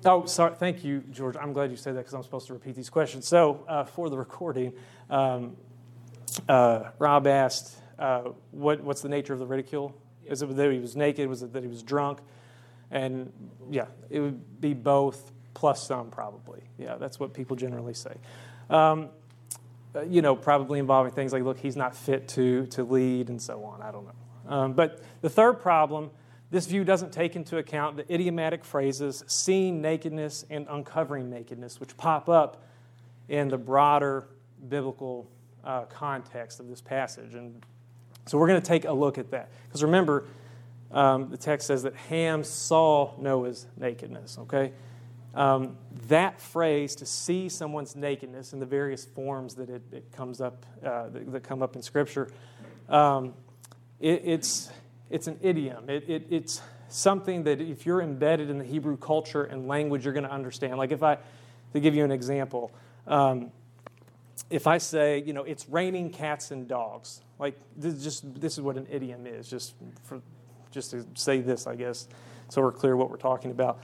oh, 0.04 0.26
sorry. 0.26 0.54
Thank 0.54 0.84
you, 0.84 1.02
George. 1.10 1.36
I'm 1.36 1.52
glad 1.52 1.70
you 1.70 1.76
said 1.76 1.94
that 1.94 2.00
because 2.00 2.14
I'm 2.14 2.22
supposed 2.22 2.46
to 2.48 2.52
repeat 2.52 2.74
these 2.76 2.90
questions. 2.90 3.26
So, 3.26 3.64
uh, 3.68 3.84
for 3.84 4.10
the 4.10 4.16
recording, 4.16 4.72
um, 5.10 5.56
uh, 6.48 6.90
Rob 6.98 7.26
asked, 7.26 7.76
uh, 7.98 8.30
what, 8.50 8.82
what's 8.82 9.02
the 9.02 9.08
nature 9.08 9.32
of 9.32 9.38
the 9.38 9.46
ridicule? 9.46 9.94
Is 10.26 10.42
it 10.42 10.56
that 10.56 10.72
he 10.72 10.78
was 10.78 10.96
naked? 10.96 11.28
Was 11.28 11.42
it 11.42 11.52
that 11.52 11.62
he 11.62 11.68
was 11.68 11.82
drunk? 11.82 12.20
And 12.90 13.32
yeah, 13.70 13.86
it 14.10 14.20
would 14.20 14.60
be 14.60 14.74
both 14.74 15.32
plus 15.54 15.86
some 15.86 16.10
probably. 16.10 16.62
Yeah, 16.78 16.96
that's 16.96 17.20
what 17.20 17.32
people 17.34 17.56
generally 17.56 17.94
say. 17.94 18.14
Um, 18.70 19.10
you 20.08 20.22
know, 20.22 20.34
probably 20.34 20.78
involving 20.78 21.12
things 21.12 21.32
like, 21.32 21.42
look, 21.42 21.58
he's 21.58 21.76
not 21.76 21.96
fit 21.96 22.28
to, 22.28 22.66
to 22.66 22.84
lead 22.84 23.28
and 23.28 23.40
so 23.40 23.64
on. 23.64 23.82
I 23.82 23.92
don't 23.92 24.06
know. 24.06 24.52
Um, 24.52 24.72
but 24.72 25.00
the 25.20 25.30
third 25.30 25.60
problem, 25.60 26.10
this 26.50 26.66
view 26.66 26.84
doesn't 26.84 27.12
take 27.12 27.36
into 27.36 27.58
account 27.58 27.96
the 27.96 28.12
idiomatic 28.12 28.64
phrases 28.64 29.24
seeing 29.26 29.80
nakedness 29.80 30.44
and 30.50 30.66
uncovering 30.68 31.30
nakedness, 31.30 31.80
which 31.80 31.96
pop 31.96 32.28
up 32.28 32.62
in 33.28 33.48
the 33.48 33.58
broader 33.58 34.28
biblical 34.68 35.30
uh, 35.64 35.82
context 35.84 36.60
of 36.60 36.68
this 36.68 36.80
passage. 36.80 37.34
And 37.34 37.64
so 38.26 38.38
we're 38.38 38.48
going 38.48 38.60
to 38.60 38.66
take 38.66 38.84
a 38.84 38.92
look 38.92 39.18
at 39.18 39.30
that. 39.30 39.50
Because 39.66 39.82
remember, 39.82 40.26
um, 40.90 41.30
the 41.30 41.36
text 41.36 41.66
says 41.66 41.82
that 41.84 41.94
Ham 41.94 42.44
saw 42.44 43.12
Noah's 43.18 43.66
nakedness, 43.76 44.38
okay? 44.38 44.72
Um, 45.34 45.76
that 46.08 46.40
phrase, 46.40 46.94
to 46.96 47.06
see 47.06 47.48
someone's 47.48 47.96
nakedness 47.96 48.52
in 48.52 48.60
the 48.60 48.66
various 48.66 49.04
forms 49.04 49.56
that 49.56 49.68
it, 49.68 49.82
it 49.90 50.12
comes 50.12 50.40
up, 50.40 50.64
uh, 50.84 51.08
that, 51.08 51.32
that, 51.32 51.42
come 51.42 51.62
up 51.62 51.74
in 51.74 51.82
Scripture, 51.82 52.30
um, 52.88 53.34
it, 53.98 54.22
it's, 54.24 54.70
it's 55.10 55.26
an 55.26 55.38
idiom. 55.42 55.90
It, 55.90 56.08
it, 56.08 56.26
it's 56.30 56.60
something 56.88 57.44
that 57.44 57.60
if 57.60 57.84
you're 57.84 58.00
embedded 58.00 58.48
in 58.48 58.58
the 58.58 58.64
Hebrew 58.64 58.96
culture 58.96 59.42
and 59.44 59.66
language, 59.66 60.04
you're 60.04 60.14
going 60.14 60.26
to 60.26 60.32
understand. 60.32 60.76
Like 60.76 60.92
if 60.92 61.02
I, 61.02 61.18
to 61.72 61.80
give 61.80 61.94
you 61.94 62.04
an 62.04 62.12
example, 62.12 62.70
um, 63.08 63.50
if 64.50 64.66
I 64.66 64.78
say, 64.78 65.22
you 65.22 65.32
know, 65.32 65.42
it's 65.42 65.68
raining 65.68 66.10
cats 66.10 66.50
and 66.50 66.68
dogs, 66.68 67.20
like 67.38 67.58
this 67.76 67.94
is 67.94 68.04
just 68.04 68.40
this 68.40 68.54
is 68.54 68.60
what 68.60 68.76
an 68.76 68.86
idiom 68.90 69.26
is, 69.26 69.48
just 69.48 69.74
for 70.04 70.20
just 70.70 70.90
to 70.90 71.04
say 71.14 71.40
this, 71.40 71.66
I 71.66 71.74
guess, 71.76 72.08
so 72.48 72.62
we're 72.62 72.72
clear 72.72 72.96
what 72.96 73.10
we're 73.10 73.16
talking 73.16 73.50
about. 73.50 73.80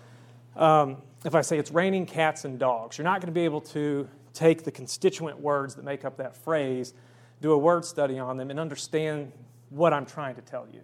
Um, 0.57 0.99
if 1.25 1.35
I 1.35 1.43
say 1.43 1.59
it's 1.59 1.71
raining 1.71 2.07
cats 2.07 2.45
and 2.45 2.59
dogs, 2.59 2.99
you're 2.99 3.05
not 3.05 3.21
going 3.21 3.27
to 3.27 3.33
be 3.33 3.45
able 3.45 3.61
to 3.63 4.09
take 4.33 4.65
the 4.65 4.71
constituent 4.71 5.41
words 5.41 5.75
that 5.75 5.85
make 5.85 6.05
up 6.05 6.17
that 6.17 6.37
phrase, 6.37 6.95
do 7.41 7.53
a 7.53 7.59
word 7.59 7.85
study 7.85 8.19
on 8.19 8.37
them, 8.37 8.51
and 8.51 8.59
understand 8.59 9.33
what 9.71 9.93
I'm 9.93 10.07
trying 10.07 10.35
to 10.37 10.41
tell 10.41 10.67
you, 10.73 10.81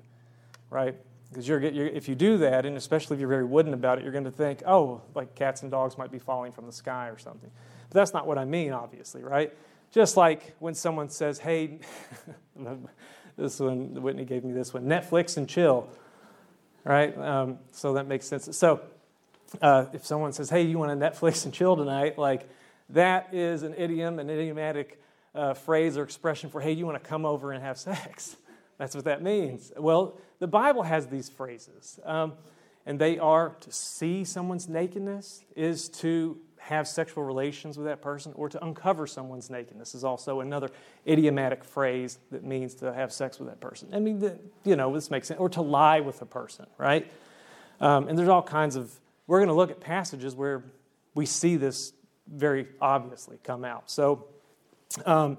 right? 0.71 0.95
Because 1.29 1.47
you're, 1.47 1.61
you're, 1.61 1.87
if 1.87 2.09
you 2.09 2.15
do 2.15 2.39
that, 2.39 2.67
and 2.67 2.77
especially 2.77 3.15
if 3.15 3.21
you're 3.21 3.29
very 3.29 3.45
wooden 3.45 3.75
about 3.75 3.99
it, 3.99 4.05
you're 4.05 4.13
going 4.13 4.25
to 4.25 4.31
think, 4.31 4.63
oh, 4.67 5.01
like 5.15 5.35
cats 5.35 5.63
and 5.63 5.71
dogs 5.71 5.99
might 5.99 6.13
be 6.13 6.19
falling 6.19 6.53
from 6.53 6.67
the 6.67 6.73
sky 6.73 7.09
or 7.09 7.19
something. 7.19 7.51
But 7.89 7.95
that's 7.95 8.13
not 8.13 8.27
what 8.27 8.39
I 8.39 8.45
mean, 8.45 8.73
obviously, 8.73 9.23
right? 9.23 9.53
Just 9.91 10.17
like 10.17 10.55
when 10.59 10.75
someone 10.75 11.09
says, 11.09 11.39
hey, 11.39 11.79
this 13.37 13.61
one, 13.61 14.01
Whitney 14.03 14.25
gave 14.25 14.45
me 14.45 14.53
this 14.53 14.73
one, 14.73 14.85
Netflix 14.85 15.37
and 15.37 15.49
chill, 15.49 15.89
right? 16.85 17.17
Um, 17.19 17.59
so 17.71 17.95
that 17.95 18.07
makes 18.07 18.27
sense. 18.27 18.57
So 18.57 18.81
uh, 19.63 19.87
if 19.93 20.05
someone 20.05 20.33
says, 20.33 20.51
hey, 20.51 20.63
you 20.63 20.79
want 20.79 20.99
to 20.99 21.11
Netflix 21.11 21.45
and 21.45 21.55
chill 21.55 21.77
tonight, 21.77 22.19
like 22.19 22.49
that 22.91 23.33
is 23.33 23.63
an 23.63 23.75
idiom, 23.77 24.19
an 24.19 24.31
idiomatic 24.31 25.01
uh, 25.35 25.55
phrase 25.55 25.97
or 25.97 26.03
expression 26.03 26.51
for, 26.51 26.61
hey, 26.61 26.73
you 26.73 26.87
want 26.87 27.03
to 27.03 27.09
come 27.09 27.25
over 27.25 27.53
and 27.53 27.63
have 27.63 27.79
sex. 27.79 28.37
That's 28.79 28.95
what 28.95 29.05
that 29.05 29.23
means. 29.23 29.73
Well, 29.77 30.19
the 30.39 30.47
Bible 30.47 30.83
has 30.83 31.07
these 31.07 31.29
phrases, 31.29 31.99
um, 32.05 32.35
and 32.85 32.99
they 32.99 33.19
are 33.19 33.57
to 33.61 33.73
see 33.73 34.25
someone's 34.25 34.69
nakedness, 34.69 35.45
is 35.57 35.89
to 35.89 36.39
have 36.59 36.89
sexual 36.89 37.25
relations 37.25 37.79
with 37.79 37.87
that 37.87 38.03
person, 38.03 38.33
or 38.35 38.49
to 38.49 38.63
uncover 38.65 39.07
someone's 39.07 39.51
nakedness 39.51 39.95
is 39.95 40.05
also 40.05 40.41
another 40.41 40.69
idiomatic 41.07 41.65
phrase 41.65 42.19
that 42.31 42.45
means 42.45 42.75
to 42.75 42.93
have 42.93 43.13
sex 43.13 43.39
with 43.39 43.49
that 43.49 43.61
person. 43.61 43.89
I 43.93 44.01
mean, 44.01 44.19
the, 44.19 44.39
you 44.65 44.75
know, 44.75 44.93
this 44.93 45.11
makes 45.11 45.29
sense. 45.29 45.39
Or 45.39 45.49
to 45.51 45.63
lie 45.63 46.01
with 46.01 46.21
a 46.23 46.27
person, 46.27 46.67
right? 46.77 47.11
Um, 47.81 48.09
and 48.09 48.19
there's 48.19 48.29
all 48.29 48.43
kinds 48.43 48.75
of, 48.75 48.91
we're 49.27 49.39
going 49.39 49.49
to 49.49 49.55
look 49.55 49.71
at 49.71 49.81
passages 49.81 50.35
where 50.35 50.65
we 51.15 51.27
see 51.27 51.57
this 51.57 51.93
very 52.29 52.67
obviously 52.81 53.39
come 53.43 53.65
out. 53.65 53.91
So, 53.91 54.27
um, 55.05 55.39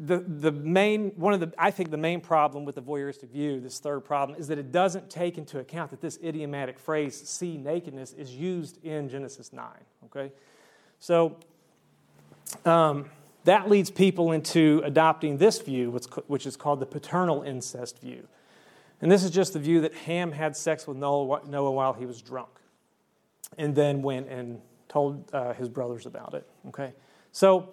the, 0.00 0.18
the 0.18 0.52
main, 0.52 1.10
one 1.16 1.34
of 1.34 1.40
the, 1.40 1.52
I 1.58 1.72
think 1.72 1.90
the 1.90 1.96
main 1.96 2.20
problem 2.20 2.64
with 2.64 2.76
the 2.76 2.82
voyeuristic 2.82 3.30
view, 3.30 3.60
this 3.60 3.80
third 3.80 4.04
problem, 4.04 4.38
is 4.38 4.46
that 4.46 4.58
it 4.58 4.70
doesn't 4.70 5.10
take 5.10 5.38
into 5.38 5.58
account 5.58 5.90
that 5.90 6.00
this 6.00 6.18
idiomatic 6.22 6.78
phrase, 6.78 7.20
see 7.28 7.56
nakedness, 7.56 8.12
is 8.12 8.32
used 8.32 8.84
in 8.84 9.08
Genesis 9.08 9.52
9. 9.52 9.66
Okay? 10.04 10.32
So 11.00 11.36
um, 12.64 13.10
that 13.42 13.68
leads 13.68 13.90
people 13.90 14.30
into 14.30 14.80
adopting 14.84 15.38
this 15.38 15.60
view, 15.60 15.90
which 16.28 16.46
is 16.46 16.56
called 16.56 16.78
the 16.78 16.86
paternal 16.86 17.42
incest 17.42 18.00
view. 18.00 18.28
And 19.00 19.10
this 19.10 19.24
is 19.24 19.32
just 19.32 19.52
the 19.52 19.58
view 19.58 19.80
that 19.80 19.94
Ham 19.94 20.30
had 20.30 20.56
sex 20.56 20.86
with 20.86 20.96
Noah 20.96 21.70
while 21.72 21.92
he 21.92 22.06
was 22.06 22.22
drunk 22.22 22.50
and 23.56 23.74
then 23.74 24.02
went 24.02 24.28
and 24.28 24.60
told 24.88 25.30
uh, 25.32 25.54
his 25.54 25.68
brothers 25.68 26.06
about 26.06 26.34
it. 26.34 26.48
Okay? 26.68 26.92
So 27.32 27.70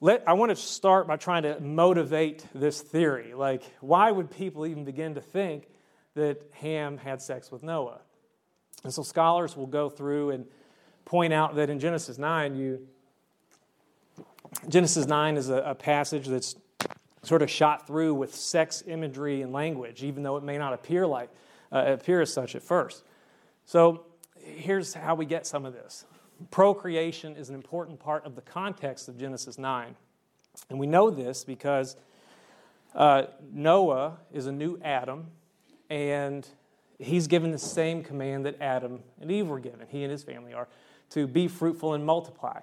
let, 0.00 0.22
I 0.26 0.32
want 0.32 0.50
to 0.50 0.56
start 0.56 1.06
by 1.06 1.16
trying 1.16 1.44
to 1.44 1.60
motivate 1.60 2.44
this 2.54 2.80
theory. 2.80 3.34
Like, 3.34 3.62
why 3.80 4.10
would 4.10 4.30
people 4.30 4.66
even 4.66 4.84
begin 4.84 5.14
to 5.14 5.20
think 5.20 5.68
that 6.14 6.42
Ham 6.54 6.98
had 6.98 7.22
sex 7.22 7.50
with 7.50 7.62
Noah? 7.62 8.00
And 8.84 8.92
so 8.92 9.02
scholars 9.02 9.56
will 9.56 9.66
go 9.66 9.88
through 9.88 10.30
and 10.30 10.46
point 11.04 11.32
out 11.32 11.54
that 11.56 11.70
in 11.70 11.78
Genesis 11.78 12.18
9, 12.18 12.56
you 12.56 12.88
Genesis 14.68 15.06
9 15.06 15.36
is 15.36 15.48
a, 15.48 15.56
a 15.58 15.74
passage 15.74 16.26
that's 16.26 16.56
sort 17.22 17.42
of 17.42 17.50
shot 17.50 17.86
through 17.86 18.14
with 18.14 18.34
sex 18.34 18.82
imagery 18.86 19.42
and 19.42 19.52
language, 19.52 20.02
even 20.02 20.22
though 20.22 20.36
it 20.36 20.42
may 20.42 20.58
not 20.58 20.72
appear 20.72 21.06
like 21.06 21.30
uh, 21.70 21.84
appear 21.86 22.20
as 22.20 22.32
such 22.32 22.54
at 22.54 22.62
first. 22.62 23.04
So 23.64 24.04
here's 24.42 24.94
how 24.94 25.14
we 25.14 25.24
get 25.24 25.46
some 25.46 25.64
of 25.64 25.72
this 25.72 26.04
procreation 26.50 27.36
is 27.36 27.48
an 27.48 27.54
important 27.54 28.00
part 28.00 28.24
of 28.24 28.34
the 28.34 28.42
context 28.42 29.08
of 29.08 29.18
Genesis 29.18 29.58
9. 29.58 29.94
And 30.70 30.78
we 30.78 30.86
know 30.86 31.10
this 31.10 31.44
because 31.44 31.96
uh, 32.94 33.24
Noah 33.52 34.18
is 34.32 34.46
a 34.46 34.52
new 34.52 34.78
Adam, 34.82 35.26
and 35.88 36.46
he's 36.98 37.26
given 37.26 37.50
the 37.50 37.58
same 37.58 38.02
command 38.02 38.44
that 38.46 38.60
Adam 38.60 39.00
and 39.20 39.30
Eve 39.30 39.46
were 39.46 39.60
given, 39.60 39.86
he 39.88 40.02
and 40.02 40.10
his 40.10 40.22
family 40.22 40.52
are, 40.52 40.68
to 41.10 41.26
be 41.26 41.48
fruitful 41.48 41.94
and 41.94 42.04
multiply, 42.04 42.60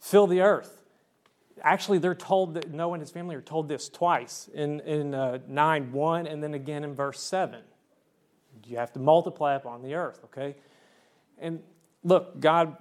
fill 0.00 0.26
the 0.26 0.40
earth. 0.40 0.82
Actually, 1.62 1.98
they're 1.98 2.14
told 2.14 2.54
that 2.54 2.72
Noah 2.72 2.94
and 2.94 3.02
his 3.02 3.10
family 3.10 3.36
are 3.36 3.42
told 3.42 3.68
this 3.68 3.88
twice 3.88 4.48
in, 4.54 4.80
in 4.80 5.14
uh, 5.14 5.38
9 5.46 5.92
1 5.92 6.26
and 6.26 6.42
then 6.42 6.54
again 6.54 6.82
in 6.82 6.94
verse 6.94 7.20
7. 7.22 7.60
You 8.66 8.78
have 8.78 8.92
to 8.92 8.98
multiply 8.98 9.54
upon 9.54 9.82
the 9.82 9.94
earth, 9.94 10.20
okay? 10.24 10.56
And 11.38 11.62
look, 12.04 12.40
God 12.40 12.76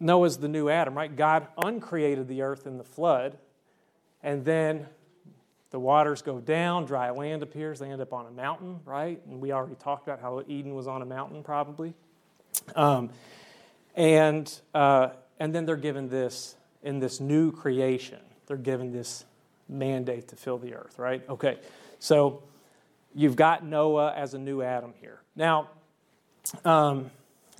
Noah's 0.00 0.38
the 0.38 0.48
new 0.48 0.68
Adam, 0.68 0.96
right? 0.96 1.14
God 1.14 1.46
uncreated 1.58 2.26
the 2.26 2.42
earth 2.42 2.66
in 2.66 2.78
the 2.78 2.84
flood, 2.84 3.36
and 4.22 4.44
then 4.44 4.86
the 5.70 5.78
waters 5.78 6.22
go 6.22 6.40
down, 6.40 6.86
dry 6.86 7.10
land 7.10 7.42
appears, 7.42 7.78
they 7.78 7.90
end 7.90 8.00
up 8.00 8.12
on 8.12 8.26
a 8.26 8.30
mountain, 8.30 8.80
right? 8.84 9.20
And 9.26 9.40
we 9.40 9.52
already 9.52 9.76
talked 9.76 10.08
about 10.08 10.20
how 10.20 10.42
Eden 10.48 10.74
was 10.74 10.88
on 10.88 11.02
a 11.02 11.04
mountain, 11.04 11.44
probably. 11.44 11.94
Um, 12.74 13.10
and, 13.94 14.52
uh, 14.74 15.10
and 15.38 15.54
then 15.54 15.66
they're 15.66 15.76
given 15.76 16.08
this, 16.08 16.56
in 16.82 16.98
this 16.98 17.20
new 17.20 17.52
creation, 17.52 18.18
they're 18.46 18.56
given 18.56 18.90
this 18.90 19.24
mandate 19.68 20.28
to 20.28 20.36
fill 20.36 20.58
the 20.58 20.74
earth, 20.74 20.98
right? 20.98 21.22
Okay, 21.28 21.58
so 22.00 22.42
you've 23.14 23.36
got 23.36 23.64
Noah 23.64 24.12
as 24.12 24.34
a 24.34 24.38
new 24.38 24.62
Adam 24.62 24.92
here. 25.00 25.20
Now, 25.36 25.68
um, 26.64 27.10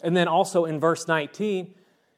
and 0.02 0.16
then 0.16 0.28
also 0.28 0.64
in 0.64 0.80
verse 0.80 1.06
19, 1.08 1.74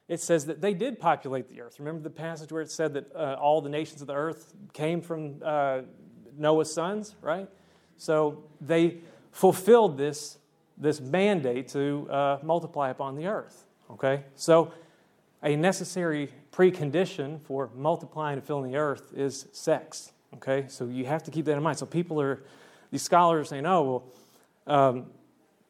it 0.07 0.19
says 0.19 0.45
that 0.45 0.61
they 0.61 0.73
did 0.73 0.99
populate 0.99 1.49
the 1.49 1.61
earth. 1.61 1.79
Remember 1.79 2.01
the 2.01 2.09
passage 2.09 2.51
where 2.51 2.61
it 2.61 2.71
said 2.71 2.93
that 2.93 3.15
uh, 3.15 3.37
all 3.39 3.61
the 3.61 3.69
nations 3.69 4.01
of 4.01 4.07
the 4.07 4.15
earth 4.15 4.53
came 4.73 5.01
from 5.01 5.41
uh, 5.43 5.81
Noah's 6.37 6.73
sons, 6.73 7.15
right? 7.21 7.47
So 7.97 8.43
they 8.59 8.97
fulfilled 9.31 9.97
this, 9.97 10.37
this 10.77 10.99
mandate 10.99 11.67
to 11.69 12.07
uh, 12.09 12.39
multiply 12.43 12.89
upon 12.89 13.15
the 13.15 13.27
earth, 13.27 13.65
okay? 13.91 14.23
So 14.35 14.73
a 15.41 15.55
necessary 15.55 16.31
precondition 16.51 17.41
for 17.41 17.69
multiplying 17.75 18.37
and 18.37 18.45
filling 18.45 18.71
the 18.71 18.77
earth 18.77 19.13
is 19.15 19.47
sex, 19.51 20.11
okay? 20.35 20.65
So 20.67 20.85
you 20.85 21.05
have 21.05 21.23
to 21.23 21.31
keep 21.31 21.45
that 21.45 21.57
in 21.57 21.63
mind. 21.63 21.77
So 21.77 21.85
people 21.85 22.21
are, 22.21 22.43
these 22.91 23.01
scholars 23.01 23.47
are 23.47 23.49
saying, 23.49 23.65
oh, 23.65 24.03
well, 24.67 24.75
um, 24.75 25.05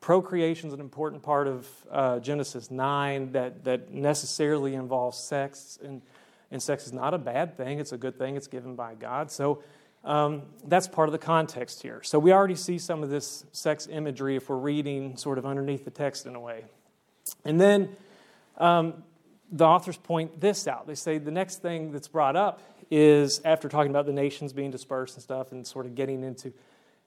procreation 0.03 0.67
is 0.67 0.74
an 0.74 0.81
important 0.81 1.24
part 1.24 1.48
of 1.48 1.65
uh, 1.89 2.19
Genesis 2.19 2.69
9 2.69 3.31
that, 3.31 3.63
that 3.63 3.89
necessarily 3.89 4.75
involves 4.75 5.17
sex, 5.17 5.79
and, 5.81 6.01
and 6.51 6.62
sex 6.62 6.86
is 6.86 6.91
not 6.91 7.13
a 7.13 7.17
bad 7.17 7.55
thing, 7.55 7.79
it's 7.79 7.93
a 7.93 7.98
good 7.98 8.17
thing, 8.17 8.36
it's 8.36 8.48
given 8.48 8.75
by 8.75 8.95
God. 8.95 9.31
So 9.31 9.63
um, 10.03 10.41
that's 10.65 10.89
part 10.89 11.07
of 11.07 11.13
the 11.13 11.19
context 11.19 11.81
here. 11.81 12.01
So 12.03 12.19
we 12.19 12.33
already 12.33 12.55
see 12.55 12.79
some 12.79 13.01
of 13.01 13.10
this 13.10 13.45
sex 13.53 13.88
imagery 13.89 14.36
if 14.36 14.50
we're 14.50 14.57
reading 14.57 15.15
sort 15.15 15.38
of 15.38 15.45
underneath 15.45 15.86
the 15.86 15.91
text 15.91 16.25
in 16.25 16.36
a 16.36 16.39
way. 16.39 16.65
And 17.45 17.60
then 17.60 17.95
um, 18.57 19.05
the 19.53 19.63
authors 19.63 19.95
point 19.95 20.41
this 20.41 20.67
out. 20.67 20.86
They 20.86 20.95
say 20.95 21.17
the 21.17 21.31
next 21.31 21.62
thing 21.62 21.93
that's 21.93 22.10
brought 22.10 22.36
up 22.36 22.62
is 22.91 23.39
after 23.45 23.69
talking 23.69 23.89
about 23.89 24.05
the 24.05 24.12
nations 24.12 24.51
being 24.51 24.69
dispersed 24.69 25.15
and 25.15 25.24
stuff 25.24 25.53
and 25.53 25.65
sort 25.65 25.86
of 25.86 25.95
getting 25.95 26.25
into 26.25 26.51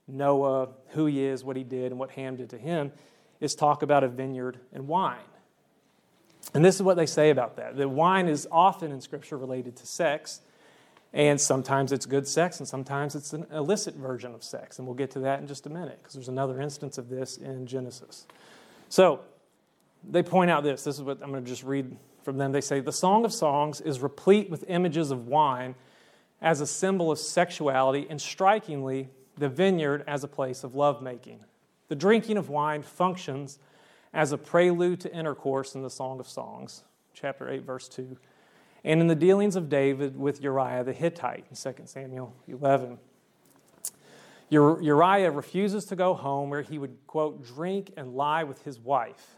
Noah, 0.09 0.69
who 0.89 1.07
he 1.07 1.25
is, 1.25 1.43
what 1.43 1.57
he 1.57 1.65
did, 1.65 1.93
and 1.93 1.99
what 1.99 2.11
Ham 2.13 2.37
did 2.37 2.51
to 2.51 2.59
him, 2.59 2.93
is 3.41 3.55
talk 3.55 3.83
about 3.83 4.05
a 4.05 4.09
vineyard 4.09 4.59
and 4.73 4.89
wine. 4.89 5.19
And 6.55 6.65
this 6.65 6.77
is 6.77 6.83
what 6.83 6.97
they 6.97 7.07
say 7.07 7.31
about 7.31 7.57
that. 7.57 7.77
The 7.77 7.89
wine 7.89 8.29
is 8.29 8.47
often 8.51 8.93
in 8.93 9.01
Scripture 9.01 9.37
related 9.37 9.77
to 9.77 9.87
sex, 9.87 10.41
and 11.13 11.41
sometimes 11.41 11.93
it's 11.93 12.07
good 12.07 12.29
sex, 12.29 12.61
and 12.61 12.69
sometimes 12.69 13.15
it's 13.15 13.33
an 13.33 13.47
illicit 13.53 13.95
version 13.95 14.35
of 14.35 14.45
sex. 14.45 14.79
And 14.79 14.87
we'll 14.87 14.97
get 14.97 15.11
to 15.13 15.21
that 15.21 15.41
in 15.41 15.47
just 15.47 15.67
a 15.67 15.71
minute, 15.71 15.99
because 16.01 16.15
there's 16.15 16.29
another 16.29 16.61
instance 16.61 16.99
of 16.99 17.09
this 17.09 17.37
in 17.37 17.67
Genesis. 17.67 18.27
So 18.89 19.21
they 20.09 20.23
point 20.23 20.51
out 20.51 20.63
this. 20.63 20.85
This 20.85 20.97
is 20.97 21.03
what 21.03 21.21
I'm 21.23 21.31
going 21.31 21.43
to 21.43 21.51
just 21.51 21.65
read 21.65 21.97
from 22.23 22.39
them. 22.39 22.53
They 22.53 22.61
say, 22.61 22.81
The 22.81 22.93
Song 22.93 23.25
of 23.25 23.33
Songs 23.33 23.81
is 23.81 24.01
replete 24.01 24.51
with 24.51 24.65
images 24.69 25.11
of 25.11 25.27
wine 25.27 25.75
as 26.41 26.61
a 26.61 26.67
symbol 26.67 27.11
of 27.11 27.19
sexuality, 27.19 28.07
and 28.09 28.21
strikingly, 28.21 29.09
the 29.37 29.49
vineyard 29.49 30.05
as 30.07 30.25
a 30.25 30.29
place 30.29 30.65
of 30.65 30.75
lovemaking. 30.75 31.41
The 31.89 31.95
drinking 31.95 32.37
of 32.37 32.49
wine 32.49 32.83
functions 32.83 33.59
as 34.13 34.33
a 34.33 34.39
prelude 34.39 35.01
to 35.01 35.15
intercourse 35.15 35.75
in 35.75 35.83
the 35.83 35.91
Song 35.91 36.21
of 36.21 36.29
Songs, 36.29 36.85
chapter 37.13 37.49
8, 37.49 37.65
verse 37.65 37.89
2, 37.89 38.17
and 38.85 39.01
in 39.01 39.09
the 39.09 39.15
dealings 39.15 39.57
of 39.57 39.69
David 39.69 40.17
with 40.17 40.43
Uriah 40.43 40.85
the 40.85 40.93
Hittite 40.93 41.45
in 41.51 41.57
2 41.57 41.83
Samuel 41.85 42.35
11. 42.49 42.99
Uriah 44.49 45.31
refuses 45.31 45.85
to 45.87 45.97
go 45.97 46.15
home 46.15 46.51
where 46.51 46.63
he 46.63 46.79
would, 46.79 46.97
quote, 47.07 47.45
drink 47.45 47.93
and 47.97 48.15
lie 48.15 48.45
with 48.45 48.63
his 48.63 48.79
wife. 48.79 49.37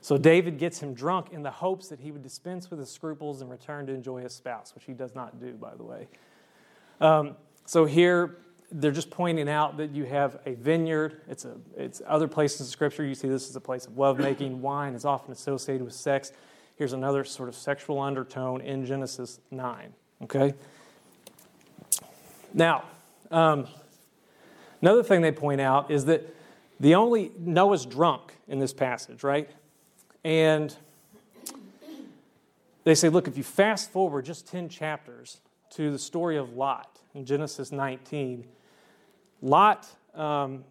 So 0.00 0.16
David 0.16 0.58
gets 0.58 0.80
him 0.80 0.94
drunk 0.94 1.28
in 1.32 1.42
the 1.42 1.50
hopes 1.50 1.88
that 1.88 2.00
he 2.00 2.10
would 2.10 2.22
dispense 2.22 2.70
with 2.70 2.78
his 2.78 2.90
scruples 2.90 3.42
and 3.42 3.50
return 3.50 3.86
to 3.86 3.92
enjoy 3.92 4.22
his 4.22 4.34
spouse, 4.34 4.74
which 4.74 4.84
he 4.84 4.94
does 4.94 5.14
not 5.14 5.38
do, 5.38 5.52
by 5.52 5.74
the 5.74 5.82
way. 5.82 6.08
Um, 7.00 7.36
so 7.66 7.84
here 7.84 8.38
they're 8.72 8.90
just 8.92 9.10
pointing 9.10 9.48
out 9.48 9.76
that 9.78 9.90
you 9.90 10.04
have 10.04 10.38
a 10.46 10.54
vineyard. 10.54 11.22
It's 11.28 11.44
a 11.44 11.56
it's 11.76 12.00
other 12.06 12.28
places 12.28 12.60
in 12.60 12.66
Scripture 12.66 13.04
you 13.04 13.14
see 13.14 13.28
this 13.28 13.48
is 13.48 13.56
a 13.56 13.60
place 13.60 13.86
of 13.86 13.98
lovemaking. 13.98 14.62
Wine 14.62 14.94
is 14.94 15.04
often 15.04 15.32
associated 15.32 15.84
with 15.84 15.94
sex. 15.94 16.32
Here's 16.76 16.92
another 16.92 17.24
sort 17.24 17.48
of 17.48 17.54
sexual 17.54 18.00
undertone 18.00 18.60
in 18.60 18.86
Genesis 18.86 19.40
nine. 19.50 19.92
Okay. 20.22 20.54
Now, 22.54 22.84
um, 23.30 23.66
another 24.82 25.02
thing 25.02 25.20
they 25.20 25.32
point 25.32 25.60
out 25.60 25.90
is 25.90 26.06
that 26.06 26.34
the 26.78 26.94
only 26.94 27.32
Noah's 27.38 27.86
drunk 27.86 28.34
in 28.48 28.58
this 28.58 28.72
passage, 28.72 29.22
right? 29.22 29.48
And 30.24 30.74
they 32.84 32.94
say, 32.94 33.08
look, 33.08 33.28
if 33.28 33.36
you 33.36 33.44
fast 33.44 33.92
forward 33.92 34.24
just 34.24 34.48
10 34.48 34.68
chapters 34.68 35.40
to 35.70 35.90
the 35.90 35.98
story 35.98 36.36
of 36.36 36.54
Lot 36.54 36.98
in 37.14 37.24
Genesis 37.24 37.70
19, 37.70 38.44
Lot 39.42 39.88
um, 40.14 40.64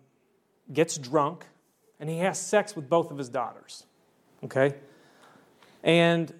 gets 0.71 0.97
drunk 0.97 1.45
and 1.99 2.09
he 2.09 2.19
has 2.19 2.39
sex 2.39 2.75
with 2.75 2.89
both 2.89 3.11
of 3.11 3.17
his 3.17 3.29
daughters. 3.29 3.85
Okay? 4.43 4.75
And 5.83 6.33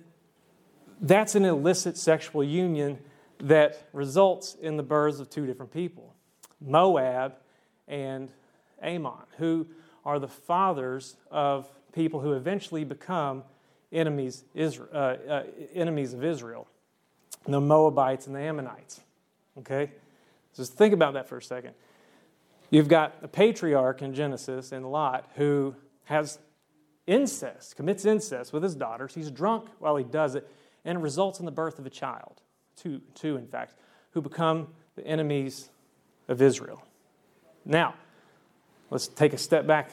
that's 1.02 1.36
an 1.36 1.46
illicit 1.46 1.98
sexual 1.98 2.44
union 2.44 3.00
that 3.40 3.88
results 3.94 4.56
in 4.62 4.78
the 4.78 4.84
births 4.84 5.20
of 5.20 5.30
two 5.30 5.46
different 5.46 5.72
people 5.72 6.14
Moab 6.62 7.36
and 7.88 8.30
Ammon, 8.82 9.14
who 9.38 9.66
are 10.06 10.20
the 10.20 10.28
fathers 10.28 11.16
of 11.32 11.70
people 11.94 12.20
who 12.20 12.34
eventually 12.34 12.84
become 12.84 13.44
enemies, 13.92 14.44
Israel, 14.54 14.90
uh, 14.94 14.98
uh, 14.98 15.44
enemies 15.74 16.14
of 16.14 16.24
Israel 16.24 16.68
the 17.46 17.60
Moabites 17.60 18.28
and 18.28 18.36
the 18.36 18.42
Ammonites. 18.42 19.00
Okay? 19.60 19.92
Just 20.56 20.74
think 20.74 20.94
about 20.94 21.14
that 21.14 21.28
for 21.28 21.38
a 21.38 21.42
second. 21.42 21.74
You've 22.70 22.88
got 22.88 23.16
a 23.24 23.28
patriarch 23.28 24.02
in 24.02 24.14
Genesis 24.14 24.72
in 24.72 24.84
Lot 24.84 25.26
who 25.36 25.76
has 26.06 26.40
incest, 27.08 27.76
commits 27.76 28.06
incest 28.06 28.54
with 28.54 28.62
his 28.62 28.76
daughters. 28.76 29.16
He's 29.16 29.32
drunk 29.32 29.70
while 29.80 29.96
he 29.96 30.04
does 30.04 30.36
it, 30.36 30.48
and 30.86 31.00
it 31.00 31.02
results 31.02 31.40
in 31.40 31.46
the 31.46 31.52
birth 31.52 31.80
of 31.80 31.86
a 31.86 31.90
child, 31.90 32.42
two, 32.76 33.02
two 33.16 33.38
in 33.38 33.48
fact, 33.48 33.74
who 34.12 34.22
become 34.22 34.68
the 34.96 35.06
enemies 35.06 35.70
of 36.28 36.42
Israel. 36.42 36.84
Now, 37.66 37.96
let's 38.92 39.08
take 39.08 39.34
a 39.34 39.38
step 39.38 39.66
back, 39.66 39.92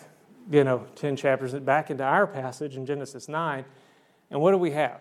you 0.51 0.63
know, 0.63 0.87
10 0.97 1.17
chapters 1.17 1.55
back 1.55 1.91
into 1.91 2.05
our 2.05 2.27
passage 2.27 2.77
in 2.77 2.85
Genesis 2.85 3.29
9. 3.29 3.65
And 4.31 4.41
what 4.41 4.53
do 4.53 4.59
we 4.59 4.73
have? 4.73 5.01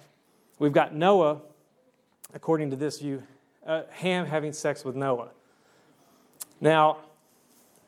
We've 0.60 0.74
got 0.74 0.96
Noah, 0.96 1.42
according 2.34 2.70
to 2.70 2.78
this 2.78 3.00
view, 3.00 3.24
uh, 3.66 3.84
Ham 3.92 4.26
having 4.26 4.54
sex 4.54 4.86
with 4.86 4.96
Noah. 4.96 5.30
Now, 6.62 7.00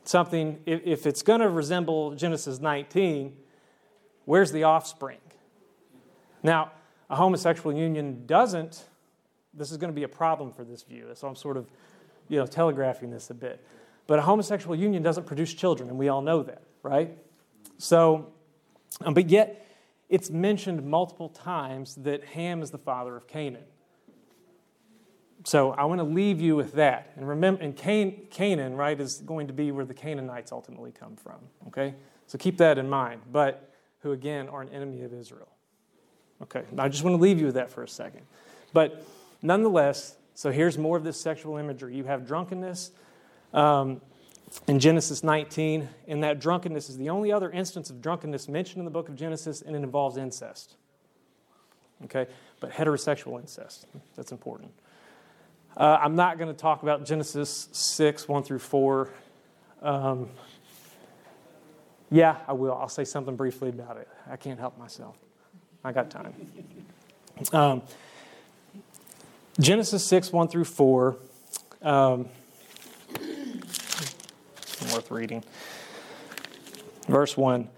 something, 0.07 0.59
if, 0.65 1.05
it's 1.05 1.21
going 1.21 1.41
to 1.41 1.49
resemble 1.49 2.15
Genesis 2.15 2.59
19, 2.59 3.35
where's 4.25 4.51
the 4.51 4.63
offspring? 4.63 5.19
Now, 6.43 6.71
a 7.09 7.15
homosexual 7.15 7.75
union 7.75 8.25
doesn't, 8.25 8.85
this 9.53 9.71
is 9.71 9.77
going 9.77 9.91
to 9.91 9.95
be 9.95 10.03
a 10.03 10.09
problem 10.09 10.51
for 10.51 10.63
this 10.63 10.83
view, 10.83 11.09
so 11.13 11.27
I'm 11.27 11.35
sort 11.35 11.57
of, 11.57 11.69
you 12.29 12.37
know, 12.37 12.45
telegraphing 12.45 13.09
this 13.09 13.29
a 13.29 13.33
bit. 13.33 13.65
But 14.07 14.19
a 14.19 14.21
homosexual 14.21 14.75
union 14.75 15.03
doesn't 15.03 15.25
produce 15.25 15.53
children, 15.53 15.89
and 15.89 15.97
we 15.97 16.07
all 16.07 16.21
know 16.21 16.43
that, 16.43 16.61
right? 16.83 17.17
So, 17.77 18.27
um, 19.01 19.13
but 19.13 19.29
yet, 19.29 19.65
it's 20.09 20.29
mentioned 20.29 20.85
multiple 20.85 21.29
times 21.29 21.95
that 21.95 22.23
Ham 22.23 22.61
is 22.61 22.71
the 22.71 22.77
father 22.77 23.15
of 23.15 23.27
Canaan. 23.27 23.65
So 25.47 25.71
I 25.71 25.85
want 25.85 25.99
to 25.99 26.03
leave 26.03 26.41
you 26.41 26.57
with 26.57 26.73
that. 26.73 27.13
And 27.15 27.25
remember, 27.25 27.63
and 27.63 27.73
Can- 27.73 28.17
Canaan, 28.29 28.75
right, 28.75 28.99
is 28.99 29.21
going 29.25 29.47
to 29.47 29.53
be 29.53 29.71
where 29.71 29.85
the 29.85 29.93
Canaanites 29.93 30.51
ultimately 30.51 30.91
come 30.91 31.15
from. 31.15 31.37
Okay? 31.69 31.95
So 32.25 32.37
keep 32.37 32.57
that 32.57 32.77
in 32.77 32.89
mind. 32.89 33.21
But 33.31 33.73
who, 33.99 34.11
again, 34.11 34.49
are 34.49 34.61
an 34.61 34.67
enemy 34.67 35.03
of 35.03 35.13
Israel. 35.13 35.47
Okay, 36.41 36.63
I 36.77 36.89
just 36.89 37.05
want 37.05 37.15
to 37.15 37.21
leave 37.21 37.39
you 37.39 37.45
with 37.45 37.55
that 37.55 37.69
for 37.69 37.81
a 37.81 37.87
second. 37.87 38.23
But 38.73 39.07
nonetheless, 39.41 40.17
so 40.35 40.51
here's 40.51 40.77
more 40.77 40.97
of 40.97 41.05
this 41.05 41.17
sexual 41.17 41.55
imagery. 41.55 41.95
You 41.95 42.03
have 42.03 42.27
drunkenness 42.27 42.91
um, 43.53 44.01
in 44.67 44.81
Genesis 44.81 45.23
19, 45.23 45.87
and 46.09 46.23
that 46.25 46.41
drunkenness 46.41 46.89
is 46.89 46.97
the 46.97 47.09
only 47.09 47.31
other 47.31 47.49
instance 47.51 47.89
of 47.89 48.01
drunkenness 48.01 48.49
mentioned 48.49 48.79
in 48.79 48.85
the 48.85 48.91
book 48.91 49.07
of 49.07 49.15
Genesis, 49.15 49.61
and 49.61 49.77
it 49.77 49.79
involves 49.81 50.17
incest. 50.17 50.75
Okay, 52.03 52.27
but 52.59 52.69
heterosexual 52.69 53.39
incest. 53.39 53.85
That's 54.17 54.33
important. 54.33 54.73
Uh, 55.77 55.99
I'm 56.01 56.15
not 56.15 56.39
going 56.39 56.51
to 56.51 56.59
talk 56.59 56.81
about 56.81 57.05
Genesis 57.05 57.69
6, 57.71 58.27
1 58.27 58.43
through 58.43 58.57
4. 58.57 59.09
Um, 59.83 60.27
yeah, 62.09 62.37
I 62.47 62.53
will. 62.53 62.73
I'll 62.73 62.89
say 62.89 63.05
something 63.05 63.35
briefly 63.35 63.69
about 63.69 63.97
it. 63.97 64.07
I 64.27 64.37
can't 64.37 64.59
help 64.59 64.79
myself. 64.79 65.15
I 65.83 65.91
got 65.91 66.09
time. 66.09 66.33
Um, 67.53 67.83
Genesis 69.59 70.03
6, 70.03 70.33
1 70.33 70.47
through 70.47 70.63
4. 70.63 71.15
Um, 71.83 72.27
worth 74.91 75.11
reading. 75.11 75.43
Verse 77.07 77.37
1 77.37 77.69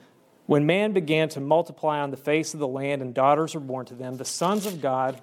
When 0.45 0.65
man 0.65 0.93
began 0.93 1.27
to 1.29 1.41
multiply 1.41 1.99
on 1.99 2.12
the 2.12 2.17
face 2.17 2.53
of 2.53 2.62
the 2.62 2.67
land 2.67 3.01
and 3.01 3.13
daughters 3.13 3.55
were 3.55 3.59
born 3.59 3.85
to 3.88 3.93
them, 3.93 4.15
the 4.15 4.23
sons 4.23 4.65
of 4.65 4.79
God 4.79 5.19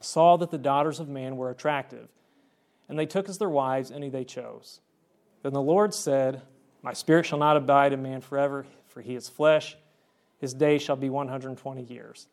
saw 0.00 0.36
that 0.36 0.50
the 0.50 0.58
daughters 0.58 1.00
of 1.00 1.08
man 1.08 1.36
were 1.36 1.50
attractive, 1.50 2.08
and 2.88 2.98
they 2.98 3.06
took 3.06 3.28
as 3.28 3.38
their 3.38 3.48
wives 3.48 3.90
any 3.90 4.08
they 4.08 4.24
chose. 4.24 4.80
Then 5.42 5.52
the 5.52 5.62
Lord 5.62 5.94
said, 5.94 6.42
My 6.82 6.92
spirit 6.92 7.26
shall 7.26 7.38
not 7.38 7.56
abide 7.56 7.92
in 7.92 8.02
man 8.02 8.20
forever, 8.20 8.66
for 8.88 9.00
he 9.00 9.14
is 9.14 9.28
flesh. 9.28 9.76
His 10.38 10.54
day 10.54 10.78
shall 10.78 10.96
be 10.96 11.10
120 11.10 11.82
years. 11.82 12.26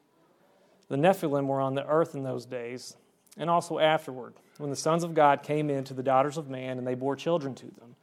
The 0.89 0.95
Nephilim 0.95 1.47
were 1.47 1.61
on 1.61 1.75
the 1.75 1.85
earth 1.85 2.15
in 2.15 2.23
those 2.23 2.45
days, 2.45 2.95
and 3.37 3.49
also 3.49 3.79
afterward, 3.79 4.33
when 4.57 4.69
the 4.69 4.75
sons 4.75 5.03
of 5.03 5.13
God 5.13 5.43
came 5.43 5.69
in 5.69 5.83
to 5.85 5.93
the 5.93 6.03
daughters 6.03 6.37
of 6.37 6.49
man, 6.49 6.77
and 6.77 6.87
they 6.87 6.95
bore 6.95 7.15
children 7.15 7.53
to 7.55 7.65
them. 7.65 7.95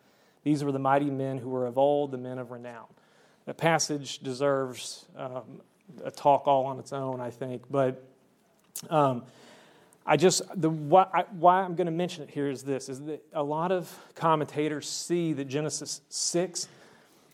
These 0.42 0.62
were 0.62 0.72
the 0.72 0.78
mighty 0.78 1.10
men 1.10 1.38
who 1.38 1.48
were 1.48 1.66
of 1.66 1.78
old, 1.78 2.10
the 2.10 2.18
men 2.18 2.38
of 2.38 2.50
renown. 2.50 2.86
The 3.46 3.54
passage 3.54 4.18
deserves 4.18 5.06
um, 5.16 5.62
a 6.04 6.10
talk 6.10 6.46
all 6.46 6.66
on 6.66 6.78
its 6.78 6.92
own, 6.92 7.20
I 7.20 7.30
think, 7.30 7.62
but 7.70 8.02
um, 8.90 9.24
I 10.06 10.16
just 10.16 10.42
the 10.60 10.68
why, 10.68 11.06
I, 11.12 11.24
why 11.38 11.62
I'm 11.62 11.74
going 11.74 11.86
to 11.86 11.92
mention 11.92 12.24
it 12.24 12.30
here 12.30 12.50
is 12.50 12.62
this: 12.62 12.88
is 12.88 13.00
that 13.02 13.24
a 13.32 13.42
lot 13.42 13.72
of 13.72 13.96
commentators 14.14 14.88
see 14.88 15.32
that 15.34 15.46
Genesis 15.46 16.02
six 16.08 16.68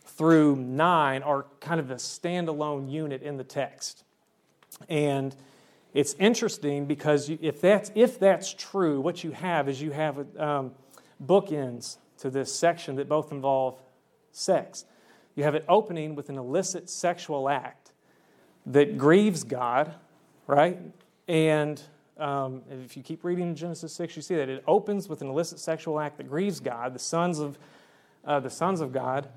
through 0.05 0.55
nine 0.55 1.23
are 1.23 1.45
kind 1.59 1.79
of 1.79 1.91
a 1.91 1.95
standalone 1.95 2.89
unit 2.89 3.21
in 3.23 3.37
the 3.37 3.43
text, 3.43 4.03
and 4.87 5.35
it's 5.93 6.13
interesting 6.13 6.85
because 6.85 7.29
you, 7.29 7.37
if 7.41 7.59
that's 7.59 7.91
if 7.93 8.19
that's 8.19 8.53
true, 8.53 9.01
what 9.01 9.23
you 9.23 9.31
have 9.31 9.67
is 9.67 9.81
you 9.81 9.91
have 9.91 10.25
um, 10.37 10.71
bookends 11.23 11.97
to 12.19 12.29
this 12.29 12.53
section 12.53 12.95
that 12.95 13.09
both 13.09 13.31
involve 13.31 13.81
sex. 14.31 14.85
You 15.35 15.43
have 15.43 15.55
it 15.55 15.65
opening 15.67 16.15
with 16.15 16.29
an 16.29 16.37
illicit 16.37 16.89
sexual 16.89 17.49
act 17.49 17.91
that 18.65 18.97
grieves 18.97 19.43
God, 19.43 19.93
right? 20.47 20.79
And 21.27 21.81
um, 22.21 22.61
if 22.69 22.95
you 22.95 23.03
keep 23.03 23.23
reading 23.23 23.55
Genesis 23.55 23.93
6, 23.93 24.15
you 24.15 24.21
see 24.21 24.35
that 24.35 24.47
it 24.47 24.63
opens 24.67 25.09
with 25.09 25.21
an 25.21 25.27
illicit 25.27 25.59
sexual 25.59 25.99
act 25.99 26.17
that 26.17 26.29
grieves 26.29 26.59
God, 26.59 26.93
the 26.93 26.99
sons 26.99 27.39
of, 27.39 27.57
uh, 28.23 28.39
the 28.39 28.49
sons 28.49 28.79
of 28.79 28.93
God 28.93 29.27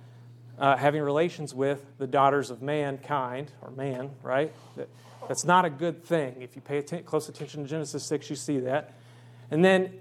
uh, 0.58 0.76
having 0.76 1.02
relations 1.02 1.54
with 1.54 1.84
the 1.98 2.06
daughters 2.06 2.50
of 2.50 2.62
mankind, 2.62 3.50
or 3.62 3.70
man, 3.70 4.10
right? 4.22 4.52
That, 4.76 4.88
that's 5.26 5.44
not 5.44 5.64
a 5.64 5.70
good 5.70 6.04
thing. 6.04 6.42
If 6.42 6.54
you 6.54 6.62
pay 6.62 6.78
atten- 6.78 7.04
close 7.04 7.28
attention 7.28 7.62
to 7.62 7.68
Genesis 7.68 8.04
6, 8.04 8.30
you 8.30 8.36
see 8.36 8.60
that. 8.60 8.92
And 9.50 9.64
then 9.64 9.94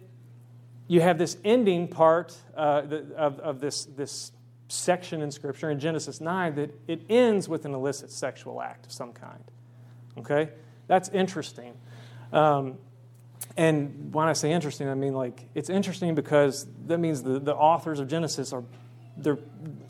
you 0.88 1.02
have 1.02 1.18
this 1.18 1.38
ending 1.44 1.88
part 1.88 2.36
uh, 2.56 2.84
of, 3.16 3.40
of 3.40 3.60
this, 3.60 3.86
this 3.86 4.32
section 4.68 5.22
in 5.22 5.32
Scripture 5.32 5.72
in 5.72 5.80
Genesis 5.80 6.20
9 6.20 6.56
that 6.56 6.82
it 6.88 7.02
ends 7.10 7.48
with 7.48 7.66
an 7.66 7.74
illicit 7.74 8.12
sexual 8.12 8.62
act 8.62 8.86
of 8.86 8.92
some 8.92 9.14
kind. 9.14 9.44
Okay? 10.18 10.50
That's 10.88 11.10
interesting. 11.10 11.74
Um, 12.34 12.78
and 13.56 14.14
when 14.14 14.28
I 14.28 14.34
say 14.34 14.52
interesting, 14.52 14.90
I 14.90 14.96
mean 14.96 15.14
like 15.14 15.46
it's 15.54 15.70
interesting 15.70 16.16
because 16.16 16.68
that 16.88 16.98
means 16.98 17.24
the, 17.24 17.40
the 17.40 17.56
authors 17.56 18.00
of 18.00 18.08
Genesis 18.08 18.52
are 18.52 18.64
they're 19.16 19.38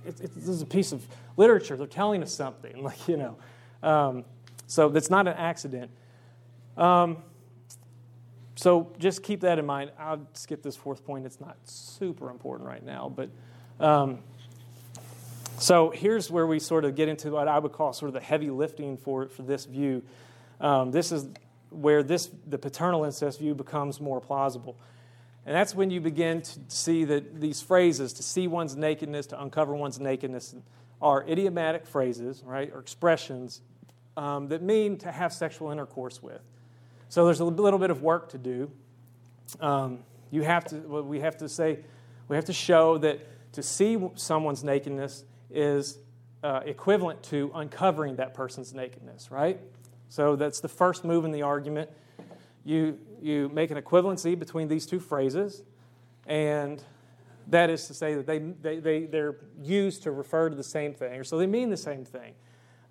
it, 0.06 0.20
it, 0.20 0.36
this 0.36 0.50
is 0.50 0.62
a 0.62 0.66
piece 0.66 0.92
of 0.92 1.08
literature. 1.38 1.78
They're 1.78 1.88
telling 1.88 2.22
us 2.22 2.34
something, 2.34 2.84
like 2.84 3.08
you 3.08 3.18
know. 3.18 3.38
Um, 3.82 4.26
so 4.68 4.90
that's 4.90 5.10
not 5.10 5.28
an 5.28 5.36
accident. 5.36 5.92
Um, 6.78 7.18
so 8.56 8.92
just 9.00 9.24
keep 9.24 9.42
that 9.42 9.60
in 9.60 9.66
mind. 9.66 9.92
I'll 9.98 10.28
skip 10.34 10.62
this 10.62 10.76
fourth 10.76 11.06
point. 11.06 11.26
It's 11.26 11.42
not 11.42 11.58
super 11.66 12.30
important 12.30 12.68
right 12.68 12.84
now, 12.84 13.12
but 13.14 13.30
um, 13.80 14.20
So 15.58 15.92
here's 15.92 16.30
where 16.30 16.46
we 16.46 16.60
sort 16.60 16.84
of 16.86 16.96
get 16.96 17.08
into 17.08 17.32
what 17.32 17.48
I 17.48 17.60
would 17.60 17.72
call 17.72 17.94
sort 17.94 18.10
of 18.10 18.14
the 18.14 18.22
heavy 18.22 18.50
lifting 18.50 18.98
for, 18.98 19.28
for 19.28 19.44
this 19.44 19.66
view. 19.66 20.04
Um, 20.60 20.92
this 20.92 21.12
is 21.12 21.28
where 21.74 22.04
this, 22.04 22.30
the 22.48 22.58
paternal 22.58 23.04
incest 23.04 23.40
view 23.40 23.56
becomes 23.56 24.00
more 24.00 24.22
plausible. 24.22 24.78
And 25.46 25.56
that's 25.56 25.76
when 25.76 25.90
you 25.90 26.00
begin 26.00 26.42
to 26.42 26.60
see 26.70 27.04
that 27.06 27.42
these 27.42 27.62
phrases, 27.62 28.14
to 28.14 28.24
see 28.24 28.48
one's 28.48 28.76
nakedness, 28.76 29.28
to 29.28 29.42
uncover 29.42 29.76
one's 29.76 30.00
nakedness, 30.00 30.56
are 31.02 31.26
idiomatic 31.28 31.86
phrases, 31.86 32.42
right, 32.46 32.72
or 32.74 32.80
expressions 32.80 33.62
um, 34.16 34.48
that 34.48 34.62
mean 34.62 34.98
to 35.00 35.12
have 35.12 35.34
sexual 35.34 35.72
intercourse 35.72 36.24
with. 36.24 36.42
So 37.10 37.26
there's 37.26 37.42
a 37.42 37.46
little 37.46 37.80
bit 37.80 37.90
of 37.90 38.02
work 38.02 38.30
to 38.30 38.38
do. 38.38 38.72
Um, 39.60 40.00
you 40.32 40.44
have 40.44 40.66
to, 40.66 40.78
well, 40.78 41.04
we 41.04 41.20
have 41.20 41.38
to 41.38 41.50
say, 41.50 41.80
we 42.28 42.38
have 42.38 42.46
to 42.46 42.54
show 42.54 42.98
that 43.00 43.20
to 43.54 43.62
see 43.62 43.98
someone's 44.16 44.64
nakedness 44.64 45.26
is 45.52 45.98
uh, 46.44 46.62
equivalent 46.66 47.22
to 47.24 47.52
uncovering 47.54 48.16
that 48.16 48.34
person's 48.34 48.74
nakedness, 48.74 49.30
right? 49.30 49.60
So 50.14 50.36
that's 50.36 50.60
the 50.60 50.68
first 50.68 51.04
move 51.04 51.26
in 51.26 51.32
the 51.32 51.42
argument. 51.42 51.90
You, 52.64 53.00
you 53.20 53.50
make 53.50 53.72
an 53.72 53.82
equivalency 53.82 54.38
between 54.38 54.68
these 54.68 54.86
two 54.86 55.00
phrases, 55.00 55.64
and 56.28 56.84
that 57.48 57.72
is 57.72 57.88
to 57.88 57.96
say 57.96 58.14
that 58.14 58.28
they, 58.28 58.38
they, 58.38 58.78
they, 58.78 59.06
they're 59.06 59.38
used 59.60 60.04
to 60.04 60.12
refer 60.12 60.50
to 60.50 60.56
the 60.56 60.64
same 60.64 60.94
thing, 60.94 61.20
or 61.20 61.24
so 61.24 61.40
they 61.40 61.48
mean 61.48 61.72
the 61.72 61.78
same 61.78 62.06
thing. 62.06 62.34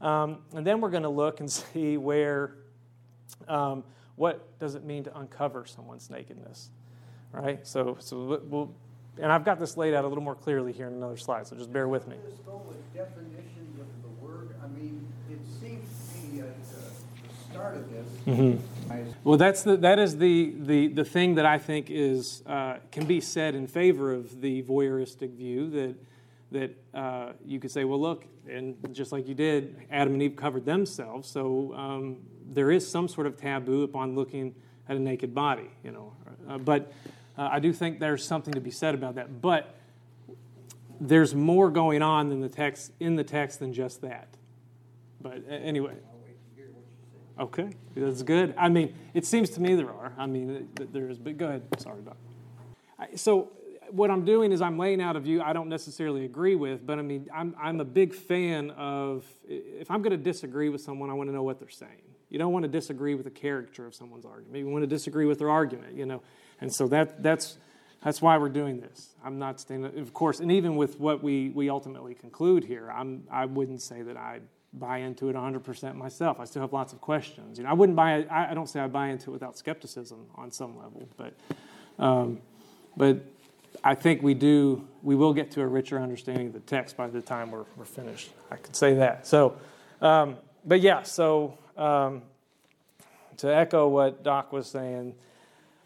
Um, 0.00 0.38
and 0.52 0.66
then 0.66 0.80
we're 0.80 0.90
going 0.90 1.04
to 1.04 1.08
look 1.08 1.38
and 1.38 1.48
see 1.52 1.96
where, 1.96 2.56
um, 3.46 3.84
what 4.16 4.58
does 4.58 4.74
it 4.74 4.82
mean 4.82 5.04
to 5.04 5.16
uncover 5.16 5.64
someone's 5.64 6.10
nakedness, 6.10 6.70
right? 7.30 7.64
So, 7.64 7.98
so 8.00 8.40
we'll, 8.48 8.74
and 9.18 9.30
I've 9.30 9.44
got 9.44 9.60
this 9.60 9.76
laid 9.76 9.94
out 9.94 10.04
a 10.04 10.08
little 10.08 10.24
more 10.24 10.34
clearly 10.34 10.72
here 10.72 10.88
in 10.88 10.94
another 10.94 11.18
slide, 11.18 11.46
so 11.46 11.54
just 11.54 11.72
bear 11.72 11.86
with 11.86 12.08
me. 12.08 12.16
Let's 12.24 12.40
go 12.40 12.60
with 12.66 12.92
definitions 12.92 13.78
of 13.78 13.86
the 14.02 14.26
word. 14.26 14.56
I 14.60 14.66
mean, 14.66 15.06
it 15.30 15.38
seems 15.60 15.86
to 16.14 16.26
me 16.26 16.40
at 16.40 16.48
the 17.52 17.58
start 17.58 17.76
of 17.76 17.90
this. 17.90 18.06
Mm-hmm. 18.26 18.92
I- 18.92 19.04
Well, 19.24 19.38
that's 19.38 19.62
the, 19.62 19.76
that 19.78 19.98
is 19.98 20.16
the, 20.18 20.54
the, 20.58 20.88
the 20.88 21.04
thing 21.04 21.34
that 21.36 21.46
I 21.46 21.58
think 21.58 21.90
is, 21.90 22.42
uh, 22.46 22.78
can 22.90 23.06
be 23.06 23.20
said 23.20 23.54
in 23.54 23.66
favor 23.66 24.12
of 24.12 24.40
the 24.40 24.62
voyeuristic 24.62 25.34
view 25.34 25.70
that, 25.70 25.94
that 26.52 26.98
uh, 26.98 27.32
you 27.44 27.60
could 27.60 27.70
say, 27.70 27.84
well, 27.84 28.00
look, 28.00 28.24
and 28.48 28.76
just 28.92 29.12
like 29.12 29.28
you 29.28 29.34
did, 29.34 29.76
Adam 29.90 30.14
and 30.14 30.22
Eve 30.22 30.36
covered 30.36 30.64
themselves, 30.64 31.28
so 31.28 31.72
um, 31.74 32.18
there 32.50 32.70
is 32.70 32.88
some 32.88 33.08
sort 33.08 33.26
of 33.26 33.36
taboo 33.36 33.82
upon 33.82 34.14
looking 34.14 34.54
at 34.88 34.96
a 34.96 35.00
naked 35.00 35.34
body, 35.34 35.70
you 35.84 35.92
know. 35.92 36.12
Uh, 36.48 36.58
but 36.58 36.92
uh, 37.38 37.48
I 37.52 37.60
do 37.60 37.72
think 37.72 38.00
there's 38.00 38.24
something 38.24 38.52
to 38.54 38.60
be 38.60 38.70
said 38.70 38.94
about 38.94 39.14
that. 39.14 39.40
But 39.40 39.76
there's 41.00 41.34
more 41.34 41.70
going 41.70 42.02
on 42.02 42.28
than 42.28 42.40
the 42.40 42.48
text 42.48 42.92
in 43.00 43.16
the 43.16 43.24
text 43.24 43.60
than 43.60 43.72
just 43.72 44.02
that. 44.02 44.28
But 45.20 45.44
anyway. 45.48 45.94
Okay, 47.42 47.70
that's 47.96 48.22
good. 48.22 48.54
I 48.56 48.68
mean, 48.68 48.94
it 49.14 49.26
seems 49.26 49.50
to 49.50 49.60
me 49.60 49.74
there 49.74 49.90
are. 49.90 50.12
I 50.16 50.26
mean, 50.26 50.68
there 50.76 51.10
is. 51.10 51.18
But 51.18 51.38
go 51.38 51.48
ahead. 51.48 51.62
Sorry, 51.78 52.00
Doc. 52.02 52.16
So 53.16 53.50
what 53.90 54.12
I'm 54.12 54.24
doing 54.24 54.52
is 54.52 54.62
I'm 54.62 54.78
laying 54.78 55.02
out 55.02 55.16
a 55.16 55.20
view 55.20 55.42
I 55.42 55.52
don't 55.52 55.68
necessarily 55.68 56.24
agree 56.24 56.54
with, 56.54 56.86
but 56.86 57.00
I 57.00 57.02
mean, 57.02 57.28
I'm 57.34 57.56
I'm 57.60 57.80
a 57.80 57.84
big 57.84 58.14
fan 58.14 58.70
of 58.70 59.24
if 59.48 59.90
I'm 59.90 60.02
going 60.02 60.16
to 60.16 60.22
disagree 60.22 60.68
with 60.68 60.82
someone, 60.82 61.10
I 61.10 61.14
want 61.14 61.30
to 61.30 61.34
know 61.34 61.42
what 61.42 61.58
they're 61.58 61.68
saying. 61.68 62.02
You 62.30 62.38
don't 62.38 62.52
want 62.52 62.62
to 62.62 62.68
disagree 62.68 63.16
with 63.16 63.24
the 63.24 63.30
character 63.30 63.86
of 63.86 63.94
someone's 63.94 64.24
argument. 64.24 64.56
You 64.56 64.68
want 64.68 64.84
to 64.84 64.86
disagree 64.86 65.26
with 65.26 65.40
their 65.40 65.50
argument, 65.50 65.96
you 65.96 66.06
know. 66.06 66.22
And 66.60 66.72
so 66.72 66.86
that 66.88 67.24
that's 67.24 67.58
that's 68.04 68.22
why 68.22 68.38
we're 68.38 68.50
doing 68.50 68.80
this. 68.80 69.16
I'm 69.24 69.40
not 69.40 69.60
standing, 69.60 69.98
of 69.98 70.14
course, 70.14 70.38
and 70.38 70.52
even 70.52 70.76
with 70.76 71.00
what 71.00 71.24
we 71.24 71.48
we 71.48 71.68
ultimately 71.68 72.14
conclude 72.14 72.62
here, 72.62 72.88
I'm 72.88 73.24
I 73.32 73.46
wouldn't 73.46 73.82
say 73.82 74.02
that 74.02 74.16
I 74.16 74.40
buy 74.72 74.98
into 74.98 75.28
it 75.28 75.36
100% 75.36 75.94
myself. 75.94 76.40
I 76.40 76.44
still 76.44 76.62
have 76.62 76.72
lots 76.72 76.92
of 76.92 77.00
questions. 77.00 77.58
You 77.58 77.64
know, 77.64 77.70
I 77.70 77.74
wouldn't 77.74 77.96
buy. 77.96 78.24
I, 78.24 78.50
I 78.50 78.54
don't 78.54 78.68
say 78.68 78.80
I 78.80 78.86
buy 78.86 79.08
into 79.08 79.30
it 79.30 79.34
without 79.34 79.56
skepticism 79.56 80.26
on 80.34 80.50
some 80.50 80.78
level, 80.78 81.08
but 81.16 81.34
um, 81.98 82.40
but 82.96 83.24
I 83.84 83.94
think 83.94 84.22
we 84.22 84.34
do. 84.34 84.86
We 85.02 85.14
will 85.14 85.34
get 85.34 85.50
to 85.52 85.62
a 85.62 85.66
richer 85.66 86.00
understanding 86.00 86.48
of 86.48 86.52
the 86.52 86.60
text 86.60 86.96
by 86.96 87.08
the 87.08 87.20
time 87.20 87.50
we're, 87.50 87.64
we're 87.76 87.84
finished. 87.84 88.30
I 88.50 88.56
could 88.56 88.76
say 88.76 88.94
that. 88.94 89.26
So, 89.26 89.56
um, 90.00 90.36
but 90.64 90.80
yeah. 90.80 91.02
So 91.02 91.58
um, 91.76 92.22
to 93.38 93.54
echo 93.54 93.88
what 93.88 94.22
Doc 94.22 94.52
was 94.52 94.68
saying, 94.68 95.14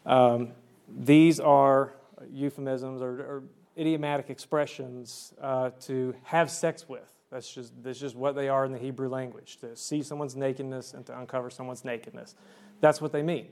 um, 0.05 0.51
these 0.87 1.39
are 1.39 1.93
euphemisms 2.31 3.01
or, 3.01 3.09
or 3.09 3.43
idiomatic 3.77 4.29
expressions 4.29 5.33
uh, 5.41 5.71
to 5.81 6.15
have 6.23 6.49
sex 6.49 6.87
with. 6.87 7.16
That's 7.31 7.53
just 7.53 7.73
that's 7.83 7.99
just 7.99 8.15
what 8.15 8.35
they 8.35 8.49
are 8.49 8.65
in 8.65 8.71
the 8.71 8.77
Hebrew 8.77 9.09
language. 9.09 9.57
To 9.57 9.75
see 9.75 10.01
someone's 10.01 10.35
nakedness 10.35 10.93
and 10.93 11.05
to 11.07 11.19
uncover 11.19 11.49
someone's 11.49 11.83
nakedness. 11.83 12.35
That's 12.79 13.01
what 13.01 13.11
they 13.11 13.21
mean. 13.21 13.47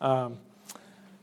Um, 0.00 0.38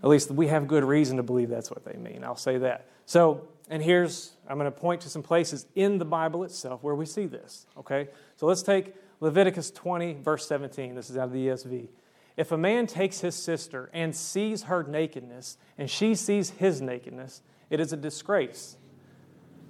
at 0.03 0.09
least 0.09 0.31
we 0.31 0.47
have 0.47 0.67
good 0.67 0.83
reason 0.83 1.17
to 1.17 1.23
believe 1.23 1.49
that's 1.49 1.69
what 1.69 1.85
they 1.85 1.97
mean. 1.97 2.23
I'll 2.23 2.35
say 2.35 2.57
that. 2.59 2.87
So, 3.05 3.47
and 3.69 3.83
here's, 3.83 4.31
I'm 4.47 4.57
going 4.57 4.71
to 4.71 4.77
point 4.77 5.01
to 5.01 5.09
some 5.09 5.21
places 5.21 5.67
in 5.75 5.99
the 5.99 6.05
Bible 6.05 6.43
itself 6.43 6.81
where 6.81 6.95
we 6.95 7.05
see 7.05 7.27
this. 7.27 7.67
Okay? 7.77 8.07
So 8.35 8.47
let's 8.47 8.63
take 8.63 8.95
Leviticus 9.19 9.69
20, 9.69 10.13
verse 10.15 10.47
17. 10.47 10.95
This 10.95 11.09
is 11.09 11.17
out 11.17 11.25
of 11.25 11.33
the 11.33 11.47
ESV. 11.47 11.89
If 12.35 12.51
a 12.51 12.57
man 12.57 12.87
takes 12.87 13.19
his 13.19 13.35
sister 13.35 13.89
and 13.93 14.15
sees 14.15 14.63
her 14.63 14.83
nakedness, 14.83 15.57
and 15.77 15.89
she 15.89 16.15
sees 16.15 16.51
his 16.51 16.81
nakedness, 16.81 17.41
it 17.69 17.79
is 17.79 17.93
a 17.93 17.97
disgrace. 17.97 18.77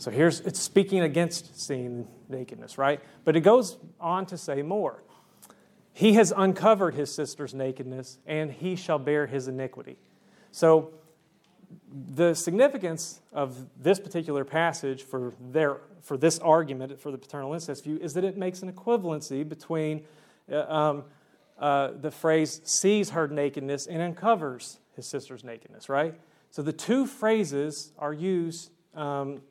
So 0.02 0.10
here's, 0.10 0.40
it's 0.40 0.60
speaking 0.60 1.02
against 1.02 1.62
seeing 1.62 2.08
nakedness, 2.28 2.80
right? 2.80 3.00
But 3.24 3.36
it 3.36 3.42
goes 3.42 3.78
on 4.00 4.26
to 4.26 4.38
say 4.38 4.64
more. 4.64 5.04
He 5.94 6.14
has 6.14 6.34
uncovered 6.36 6.96
his 6.96 7.14
sister's 7.14 7.54
nakedness, 7.54 8.18
and 8.26 8.52
he 8.52 8.76
shall 8.76 8.98
bear 8.98 9.28
his 9.28 9.48
iniquity. 9.48 9.98
So, 10.52 10.90
the 11.94 12.34
significance 12.34 13.22
of 13.32 13.68
this 13.78 14.00
particular 14.00 14.44
passage 14.44 15.04
for, 15.04 15.36
their, 15.40 15.82
for 16.02 16.18
this 16.18 16.40
argument, 16.40 17.00
for 17.00 17.12
the 17.12 17.18
paternal 17.20 17.54
incest 17.54 17.84
view, 17.84 18.00
is 18.02 18.16
that 18.16 18.24
it 18.24 18.36
makes 18.36 18.64
an 18.64 18.74
equivalency 18.74 19.48
between 19.48 20.04
uh, 20.52 20.62
um, 20.62 21.04
uh, 21.60 21.92
the 22.02 22.10
phrase 22.10 22.60
sees 22.64 23.12
her 23.12 23.28
nakedness 23.28 23.86
and 23.86 24.02
uncovers 24.02 24.80
his 24.96 25.06
sister's 25.06 25.44
nakedness, 25.44 25.90
right? 25.90 26.20
So 26.50 26.64
the 26.64 26.74
two 26.74 27.06
phrases 27.06 27.92
are 28.00 28.14
used 28.14 28.72
um, 28.96 29.42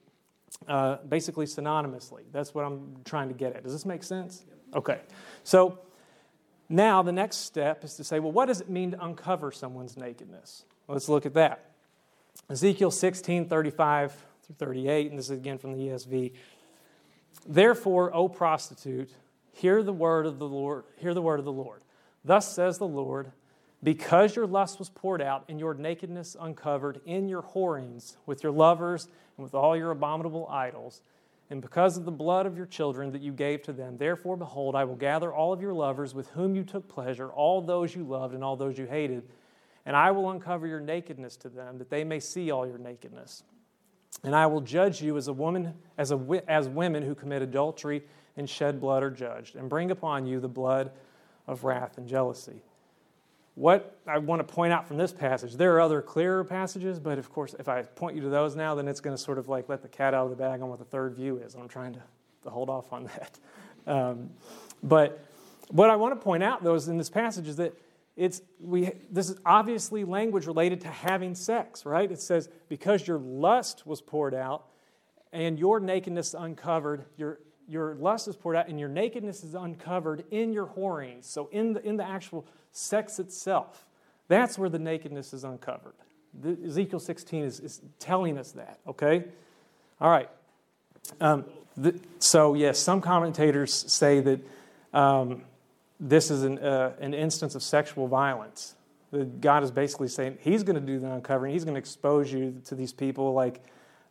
uh, 0.68 0.96
basically 1.08 1.46
synonymously. 1.46 2.22
That's 2.32 2.54
what 2.54 2.64
I'm 2.64 2.96
trying 3.04 3.28
to 3.28 3.34
get 3.34 3.54
at. 3.54 3.62
Does 3.62 3.72
this 3.72 3.86
make 3.86 4.02
sense? 4.02 4.44
Okay. 4.74 5.00
So 5.44 5.78
now 6.68 7.02
the 7.02 7.12
next 7.12 7.38
step 7.38 7.84
is 7.84 7.94
to 7.94 8.04
say, 8.04 8.20
well, 8.20 8.32
what 8.32 8.46
does 8.46 8.60
it 8.60 8.68
mean 8.68 8.92
to 8.92 9.04
uncover 9.04 9.52
someone's 9.52 9.96
nakedness? 9.96 10.64
Let's 10.88 11.08
look 11.08 11.26
at 11.26 11.34
that. 11.34 11.70
Ezekiel 12.48 12.90
16, 12.90 13.48
35 13.48 14.12
through 14.44 14.56
38, 14.56 15.10
and 15.10 15.18
this 15.18 15.26
is 15.26 15.38
again 15.38 15.58
from 15.58 15.72
the 15.72 15.78
ESV. 15.78 16.32
Therefore, 17.46 18.14
O 18.14 18.28
prostitute, 18.28 19.10
hear 19.52 19.82
the 19.82 19.92
word 19.92 20.26
of 20.26 20.38
the 20.38 20.46
Lord, 20.46 20.84
hear 20.96 21.14
the 21.14 21.22
word 21.22 21.38
of 21.38 21.44
the 21.44 21.52
Lord. 21.52 21.82
Thus 22.24 22.52
says 22.54 22.78
the 22.78 22.86
Lord, 22.86 23.32
because 23.82 24.36
your 24.36 24.46
lust 24.46 24.78
was 24.78 24.90
poured 24.90 25.22
out 25.22 25.44
and 25.48 25.58
your 25.58 25.74
nakedness 25.74 26.36
uncovered 26.38 27.00
in 27.06 27.28
your 27.28 27.42
whorings 27.42 28.16
with 28.26 28.42
your 28.42 28.52
lovers 28.52 29.08
and 29.40 29.44
with 29.44 29.55
all 29.55 29.74
your 29.74 29.90
abominable 29.90 30.46
idols, 30.50 31.00
and 31.48 31.62
because 31.62 31.96
of 31.96 32.05
the 32.05 32.11
blood 32.11 32.44
of 32.44 32.59
your 32.59 32.66
children 32.66 33.11
that 33.12 33.22
you 33.22 33.33
gave 33.33 33.62
to 33.62 33.72
them, 33.72 33.96
therefore, 33.96 34.37
behold, 34.37 34.76
I 34.76 34.85
will 34.85 34.96
gather 34.96 35.33
all 35.33 35.50
of 35.50 35.62
your 35.62 35.72
lovers 35.72 36.14
with 36.14 36.29
whom 36.29 36.55
you 36.55 36.62
took 36.62 36.87
pleasure, 36.88 37.31
all 37.31 37.62
those 37.62 37.94
you 37.94 38.05
loved 38.05 38.35
and 38.35 38.44
all 38.44 38.55
those 38.55 38.76
you 38.76 38.85
hated, 38.85 39.22
and 39.87 39.96
I 39.96 40.11
will 40.11 40.31
uncover 40.31 40.66
your 40.66 40.79
nakedness 40.79 41.37
to 41.38 41.48
them, 41.48 41.79
that 41.79 41.88
they 41.88 42.05
may 42.05 42.20
see 42.20 42.50
all 42.50 42.66
your 42.66 42.76
nakedness. 42.76 43.42
And 44.22 44.37
I 44.37 44.46
will 44.46 44.61
judge 44.61 45.00
you 45.00 45.16
as 45.16 45.29
a 45.29 45.33
woman, 45.33 45.72
as, 45.96 46.12
a, 46.12 46.42
as 46.46 46.68
women 46.68 47.03
who 47.03 47.14
commit 47.14 47.40
adultery 47.40 48.03
and 48.37 48.48
shed 48.48 48.79
blood 48.79 49.03
are 49.03 49.11
judged, 49.11 49.57
and 49.57 49.70
bring 49.70 49.90
upon 49.90 50.26
you 50.26 50.38
the 50.38 50.48
blood 50.48 50.92
of 51.46 51.64
wrath 51.64 51.96
and 51.96 52.07
jealousy. 52.07 52.62
What 53.61 54.01
I 54.07 54.16
want 54.16 54.40
to 54.40 54.55
point 54.55 54.73
out 54.73 54.88
from 54.88 54.96
this 54.96 55.12
passage, 55.12 55.53
there 55.53 55.75
are 55.75 55.83
other 55.83 56.01
clearer 56.01 56.44
passages, 56.44 56.99
but 56.99 57.18
of 57.18 57.31
course, 57.31 57.55
if 57.59 57.68
I 57.68 57.83
point 57.83 58.16
you 58.16 58.23
to 58.23 58.31
those 58.31 58.57
now, 58.57 58.75
then 58.75 58.88
it's 58.88 59.01
going 59.01 59.14
to 59.14 59.23
sort 59.23 59.37
of 59.37 59.51
like 59.51 59.68
let 59.68 59.83
the 59.83 59.88
cat 59.88 60.14
out 60.14 60.25
of 60.25 60.31
the 60.31 60.37
bag 60.37 60.62
on 60.62 60.70
what 60.70 60.79
the 60.79 60.87
third 60.87 61.14
view 61.14 61.37
is. 61.37 61.55
I'm 61.55 61.68
trying 61.68 61.92
to, 61.92 62.03
to 62.44 62.49
hold 62.49 62.70
off 62.70 62.90
on 62.90 63.05
that. 63.18 63.38
Um, 63.87 64.31
but 64.83 65.23
what 65.68 65.90
I 65.90 65.96
want 65.96 66.18
to 66.18 66.25
point 66.25 66.42
out, 66.42 66.64
though, 66.64 66.75
is 66.75 66.88
in 66.88 66.96
this 66.96 67.11
passage 67.11 67.49
is 67.49 67.57
that 67.57 67.79
it's 68.16 68.40
we 68.61 68.92
this 69.11 69.29
is 69.29 69.38
obviously 69.44 70.05
language 70.05 70.46
related 70.46 70.81
to 70.81 70.88
having 70.88 71.35
sex 71.35 71.87
right 71.87 72.11
it 72.11 72.20
says 72.20 72.49
because 72.68 73.07
your 73.07 73.18
lust 73.18 73.87
was 73.87 74.01
poured 74.01 74.35
out 74.35 74.64
and 75.33 75.59
your 75.59 75.79
nakedness 75.79 76.35
uncovered 76.35 77.05
your 77.16 77.38
your 77.68 77.94
lust 77.94 78.27
is 78.27 78.37
poured 78.37 78.57
out 78.57 78.68
and 78.68 78.81
your 78.81 78.88
nakedness 78.88 79.44
is 79.44 79.55
uncovered 79.55 80.25
in 80.33 80.53
your 80.53 80.66
whoring 80.66 81.25
so 81.25 81.49
in 81.53 81.73
the 81.73 81.87
in 81.87 81.96
the 81.96 82.05
actual 82.05 82.44
sex 82.72 83.18
itself 83.18 83.87
that's 84.28 84.59
where 84.59 84.68
the 84.68 84.78
nakedness 84.78 85.33
is 85.33 85.44
uncovered 85.44 85.94
the, 86.40 86.56
ezekiel 86.66 87.00
16 87.00 87.44
is, 87.44 87.61
is 87.61 87.80
telling 87.98 88.38
us 88.38 88.52
that 88.52 88.78
okay 88.87 89.24
all 90.00 90.11
right 90.11 90.28
Um, 91.20 91.44
th- 91.83 91.96
so, 92.18 92.54
yes, 92.54 92.78
some 92.78 93.00
commentators 93.00 93.72
say 93.72 94.20
that 94.20 94.40
um, 94.92 95.42
this 95.98 96.30
is 96.30 96.42
an, 96.42 96.59
uh, 96.59 96.92
an 97.00 97.14
instance 97.14 97.54
of 97.54 97.62
sexual 97.62 98.06
violence. 98.06 98.74
That 99.12 99.40
God 99.40 99.64
is 99.64 99.70
basically 99.70 100.09
saying 100.09 100.38
He's 100.40 100.62
going 100.62 100.76
to 100.76 100.87
do 100.87 100.98
the 100.98 101.11
uncovering, 101.11 101.52
He's 101.52 101.64
going 101.64 101.74
to 101.74 101.80
expose 101.80 102.33
you 102.33 102.61
to 102.66 102.74
these 102.74 102.92
people, 102.92 103.33
like, 103.33 103.61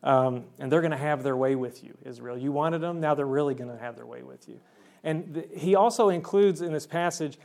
um, 0.02 0.44
and 0.58 0.70
they're 0.70 0.82
going 0.82 0.90
to 0.90 0.96
have 0.96 1.22
their 1.22 1.36
way 1.36 1.54
with 1.54 1.82
you, 1.82 1.96
Israel. 2.04 2.36
You 2.36 2.52
wanted 2.52 2.80
them, 2.80 3.00
now 3.00 3.14
they're 3.14 3.26
really 3.26 3.54
going 3.54 3.70
to 3.70 3.78
have 3.78 3.96
their 3.96 4.06
way 4.06 4.22
with 4.22 4.48
you. 4.48 4.60
And 5.02 5.34
th- 5.34 5.48
He 5.56 5.74
also 5.74 6.10
includes 6.10 6.60
in 6.60 6.72
this 6.72 6.86
passage 6.86 7.38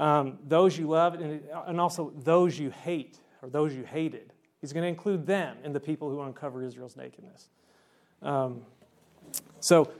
um, 0.00 0.38
those 0.48 0.78
you 0.78 0.88
love 0.88 1.14
and, 1.14 1.42
and 1.66 1.78
also 1.78 2.10
those 2.24 2.58
you 2.58 2.70
hate 2.70 3.18
or 3.42 3.50
those 3.50 3.74
you 3.74 3.84
hated. 3.84 4.32
He's 4.62 4.72
going 4.72 4.82
to 4.82 4.88
include 4.88 5.26
them 5.26 5.58
in 5.62 5.74
the 5.74 5.80
people 5.80 6.08
who 6.10 6.22
uncover 6.22 6.62
Israel's 6.62 6.96
nakedness. 6.96 7.48
Um, 8.22 8.62
so 9.60 9.92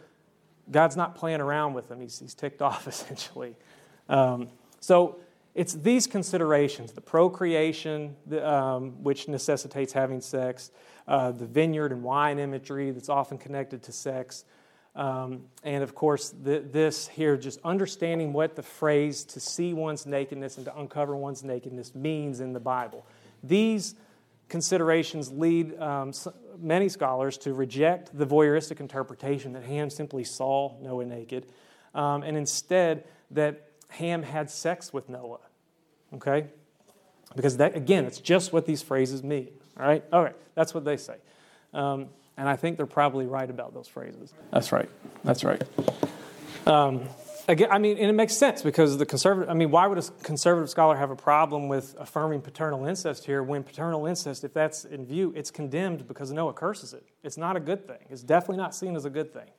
God's 0.70 0.96
not 0.96 1.14
playing 1.14 1.42
around 1.42 1.74
with 1.74 1.88
them, 1.88 2.00
he's, 2.00 2.18
he's 2.18 2.34
ticked 2.34 2.62
off 2.70 2.88
essentially. 2.88 3.54
Um, 4.08 4.48
so 4.80 5.18
it's 5.54 5.74
these 5.74 6.06
considerations 6.06 6.92
the 6.92 7.02
procreation, 7.02 8.16
the, 8.26 8.48
um, 8.48 9.02
which 9.02 9.28
necessitates 9.28 9.92
having 9.92 10.22
sex, 10.22 10.70
uh, 11.08 11.30
the 11.30 11.46
vineyard 11.46 11.92
and 11.92 12.02
wine 12.02 12.38
imagery 12.38 12.90
that's 12.90 13.10
often 13.10 13.36
connected 13.36 13.82
to 13.82 13.92
sex. 13.92 14.44
Um, 14.96 15.44
and 15.62 15.82
of 15.82 15.94
course, 15.94 16.34
this 16.42 17.08
here, 17.08 17.36
just 17.36 17.60
understanding 17.64 18.32
what 18.32 18.56
the 18.56 18.62
phrase 18.62 19.24
to 19.24 19.40
see 19.40 19.72
one's 19.72 20.04
nakedness 20.04 20.56
and 20.56 20.66
to 20.66 20.76
uncover 20.76 21.16
one's 21.16 21.44
nakedness 21.44 21.94
means 21.94 22.40
in 22.40 22.52
the 22.52 22.60
Bible. 22.60 23.06
These 23.42 23.94
considerations 24.48 25.30
lead 25.30 25.78
um, 25.80 26.12
many 26.58 26.88
scholars 26.88 27.38
to 27.38 27.54
reject 27.54 28.16
the 28.16 28.26
voyeuristic 28.26 28.80
interpretation 28.80 29.52
that 29.52 29.62
Ham 29.62 29.90
simply 29.90 30.24
saw 30.24 30.74
Noah 30.82 31.04
naked, 31.04 31.46
um, 31.94 32.22
and 32.22 32.36
instead 32.36 33.04
that 33.30 33.70
Ham 33.88 34.22
had 34.24 34.50
sex 34.50 34.92
with 34.92 35.08
Noah. 35.08 35.38
Okay? 36.14 36.48
Because 37.36 37.58
that, 37.58 37.76
again, 37.76 38.04
it's 38.04 38.18
just 38.18 38.52
what 38.52 38.66
these 38.66 38.82
phrases 38.82 39.22
mean. 39.22 39.48
All 39.78 39.86
right? 39.86 40.04
All 40.12 40.22
right, 40.22 40.36
that's 40.56 40.74
what 40.74 40.84
they 40.84 40.96
say. 40.96 41.16
Um, 41.72 42.08
and 42.40 42.48
I 42.48 42.56
think 42.56 42.78
they're 42.78 42.86
probably 42.86 43.26
right 43.26 43.50
about 43.50 43.74
those 43.74 43.86
phrases. 43.86 44.32
That's 44.50 44.72
right. 44.72 44.88
That's 45.24 45.44
right. 45.44 45.62
Um, 46.66 47.02
again, 47.46 47.68
I 47.70 47.76
mean, 47.76 47.98
and 47.98 48.08
it 48.08 48.14
makes 48.14 48.34
sense 48.34 48.62
because 48.62 48.96
the 48.96 49.04
conservative, 49.04 49.50
I 49.50 49.52
mean, 49.52 49.70
why 49.70 49.86
would 49.86 49.98
a 49.98 50.02
conservative 50.22 50.70
scholar 50.70 50.96
have 50.96 51.10
a 51.10 51.16
problem 51.16 51.68
with 51.68 51.94
affirming 51.98 52.40
paternal 52.40 52.86
incest 52.86 53.26
here 53.26 53.42
when 53.42 53.62
paternal 53.62 54.06
incest, 54.06 54.42
if 54.42 54.54
that's 54.54 54.86
in 54.86 55.04
view, 55.04 55.34
it's 55.36 55.50
condemned 55.50 56.08
because 56.08 56.32
Noah 56.32 56.54
curses 56.54 56.94
it? 56.94 57.04
It's 57.22 57.36
not 57.36 57.56
a 57.56 57.60
good 57.60 57.86
thing. 57.86 57.98
It's 58.08 58.22
definitely 58.22 58.56
not 58.56 58.74
seen 58.74 58.96
as 58.96 59.04
a 59.04 59.10
good 59.10 59.34
thing. 59.34 59.50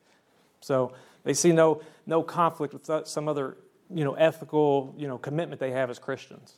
So 0.59 0.93
they 1.23 1.35
see 1.35 1.51
no, 1.51 1.83
no 2.07 2.23
conflict 2.23 2.73
with 2.73 3.07
some 3.07 3.27
other, 3.27 3.57
you 3.93 4.03
know, 4.03 4.15
ethical, 4.15 4.95
you 4.97 5.07
know, 5.07 5.19
commitment 5.19 5.61
they 5.61 5.71
have 5.71 5.91
as 5.91 5.99
Christians. 5.99 6.57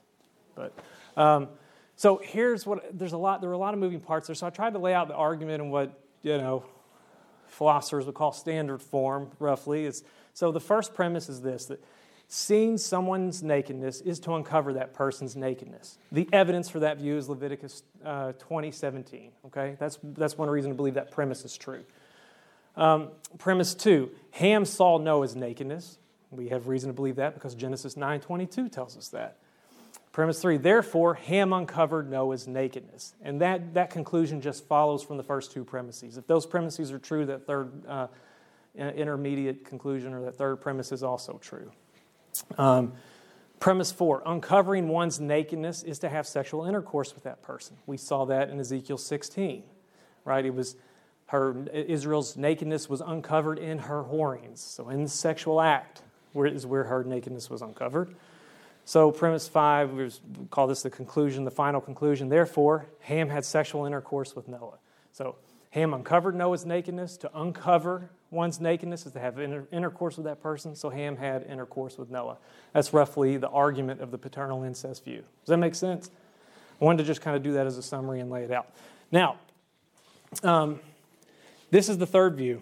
But, 0.56 0.74
um, 1.18 1.50
so 1.98 2.22
here's 2.24 2.66
what, 2.66 2.98
there's 2.98 3.12
a 3.12 3.18
lot, 3.18 3.42
there 3.42 3.50
are 3.50 3.54
a 3.54 3.58
lot 3.58 3.74
of 3.74 3.80
moving 3.82 4.00
parts 4.00 4.28
there. 4.28 4.36
So 4.36 4.48
I 4.48 4.52
tried 4.52 4.72
to 4.72 4.80
lay 4.80 4.94
out 4.94 5.10
the 5.10 5.16
argument 5.16 5.62
and 5.62 5.70
what, 5.70 6.00
you 6.24 6.38
know, 6.38 6.66
philosophers 7.48 8.06
would 8.06 8.16
call 8.16 8.32
standard 8.32 8.82
form, 8.82 9.30
roughly. 9.40 9.86
It's, 9.86 10.04
so 10.34 10.52
the 10.52 10.60
first 10.60 10.94
premise 10.94 11.30
is 11.30 11.42
this 11.42 11.66
that 11.68 11.84
seeing 12.28 12.78
someone's 12.78 13.44
nakedness 13.44 14.02
is 14.02 14.20
to 14.22 14.34
uncover 14.34 14.74
that 14.74 14.94
person's 14.94 15.36
nakedness. 15.36 16.00
The 16.12 16.28
evidence 16.34 16.70
for 16.70 16.80
that 16.80 16.98
view 16.98 17.16
is 17.18 17.30
Leviticus 17.30 17.84
uh, 18.04 18.34
20:17. 18.40 19.30
Okay, 19.48 19.76
that's 19.80 20.00
that's 20.02 20.38
one 20.38 20.50
reason 20.50 20.72
to 20.72 20.76
believe 20.76 20.96
that 20.96 21.12
premise 21.12 21.46
is 21.46 21.56
true. 21.56 21.84
Um, 22.76 23.10
premise 23.38 23.76
two: 23.76 24.10
Ham 24.32 24.66
saw 24.66 24.98
Noah's 24.98 25.36
nakedness. 25.36 26.00
We 26.32 26.50
have 26.50 26.68
reason 26.68 26.90
to 26.90 26.94
believe 26.94 27.18
that 27.18 27.36
because 27.36 27.54
Genesis 27.54 27.96
9:22 27.96 28.72
tells 28.72 28.98
us 28.98 29.10
that. 29.10 29.38
Premise 30.14 30.40
three: 30.40 30.58
Therefore, 30.58 31.16
Ham 31.16 31.52
uncovered 31.54 32.10
Noah's 32.10 32.48
nakedness, 32.48 33.16
and 33.24 33.42
that 33.42 33.74
that 33.74 33.90
conclusion 33.90 34.42
just 34.42 34.66
follows 34.68 35.04
from 35.04 35.18
the 35.18 35.24
first 35.24 35.52
two 35.52 35.66
premises. 35.66 36.18
If 36.18 36.28
those 36.28 36.46
premises 36.46 36.92
are 36.92 37.00
true, 37.00 37.26
that 37.26 37.48
third 37.48 37.86
uh, 37.88 38.08
intermediate 38.76 39.66
conclusion 39.66 40.14
or 40.14 40.22
that 40.22 40.36
third 40.36 40.58
premise 40.58 40.92
is 40.92 41.02
also 41.02 41.40
true. 41.40 41.72
Um, 42.60 42.94
premise 43.60 43.92
four 43.92 44.22
uncovering 44.26 44.88
one's 44.88 45.20
nakedness 45.20 45.82
is 45.82 46.00
to 46.00 46.10
have 46.10 46.28
sexual 46.28 46.66
intercourse 46.66 47.16
with 47.16 47.24
that 47.24 47.42
person. 47.42 47.78
We 47.88 47.98
saw 47.98 48.26
that 48.26 48.50
in 48.50 48.60
Ezekiel 48.60 49.00
16, 49.00 49.64
right? 50.26 50.46
It 50.46 50.54
was 50.54 50.76
her 51.28 51.66
Israel's 51.74 52.38
nakedness 52.38 52.88
was 52.88 53.02
uncovered 53.02 53.58
in 53.58 53.80
her 53.80 54.04
whorings. 54.04 54.60
So 54.60 54.90
in 54.90 55.04
the 55.04 55.10
sexual 55.10 55.60
act 55.60 56.04
is 56.36 56.68
where 56.68 56.84
her 56.84 57.04
nakedness 57.04 57.50
was 57.50 57.64
uncovered. 57.64 58.16
So 58.86 59.12
premise 59.12 59.48
five, 59.48 59.92
we 59.94 60.10
call 60.52 60.68
this 60.68 60.82
the 60.82 60.90
conclusion, 60.90 61.46
the 61.46 61.52
final 61.52 61.80
conclusion. 61.80 62.30
Therefore, 62.30 62.88
Ham 63.02 63.30
had 63.30 63.46
sexual 63.46 63.86
intercourse 63.86 64.36
with 64.36 64.48
Noah. 64.48 64.78
So 65.14 65.38
Ham 65.72 65.94
uncovered 65.94 66.36
Noah's 66.36 66.66
nakedness. 66.66 67.18
To 67.18 67.32
uncover 67.34 68.10
one's 68.30 68.60
nakedness 68.60 69.06
is 69.06 69.14
to 69.14 69.20
have 69.20 69.40
inter- 69.40 69.68
intercourse 69.72 70.18
with 70.18 70.26
that 70.26 70.42
person. 70.42 70.76
So 70.76 70.90
Ham 70.90 71.16
had 71.16 71.44
intercourse 71.44 71.98
with 71.98 72.10
Noah. 72.10 72.38
That's 72.74 72.94
roughly 72.94 73.38
the 73.38 73.50
argument 73.50 74.02
of 74.02 74.12
the 74.12 74.18
paternal 74.18 74.64
incest 74.64 75.06
view. 75.06 75.24
Does 75.42 75.48
that 75.48 75.58
make 75.58 75.76
sense? 75.76 76.12
I 76.82 76.86
wanted 76.86 76.98
to 77.00 77.04
just 77.06 77.22
kind 77.22 77.38
of 77.38 77.44
do 77.44 77.54
that 77.54 77.66
as 77.66 77.78
a 77.78 77.84
summary 77.84 78.20
and 78.20 78.30
lay 78.30 78.44
it 78.44 78.52
out. 78.52 78.68
Now, 79.12 79.38
um, 80.44 80.80
this 81.72 81.88
is 81.88 81.98
the 81.98 82.08
third 82.08 82.36
view. 82.36 82.62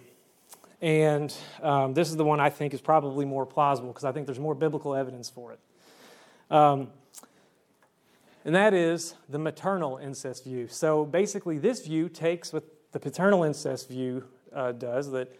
And 0.80 1.34
um, 1.62 1.94
this 1.94 2.08
is 2.08 2.16
the 2.16 2.24
one 2.24 2.40
I 2.40 2.50
think 2.50 2.74
is 2.74 2.80
probably 2.80 3.24
more 3.24 3.46
plausible 3.46 3.88
because 3.88 4.04
I 4.04 4.12
think 4.12 4.26
there's 4.26 4.40
more 4.40 4.54
biblical 4.54 4.94
evidence 4.94 5.28
for 5.28 5.52
it. 5.52 5.58
Um, 6.52 6.88
and 8.44 8.54
that 8.54 8.74
is 8.74 9.14
the 9.28 9.38
maternal 9.38 9.96
incest 9.96 10.44
view. 10.44 10.68
So 10.68 11.04
basically, 11.04 11.58
this 11.58 11.84
view 11.86 12.08
takes 12.08 12.52
what 12.52 12.64
the 12.92 13.00
paternal 13.00 13.42
incest 13.42 13.88
view 13.88 14.24
uh, 14.54 14.72
does 14.72 15.10
that 15.12 15.34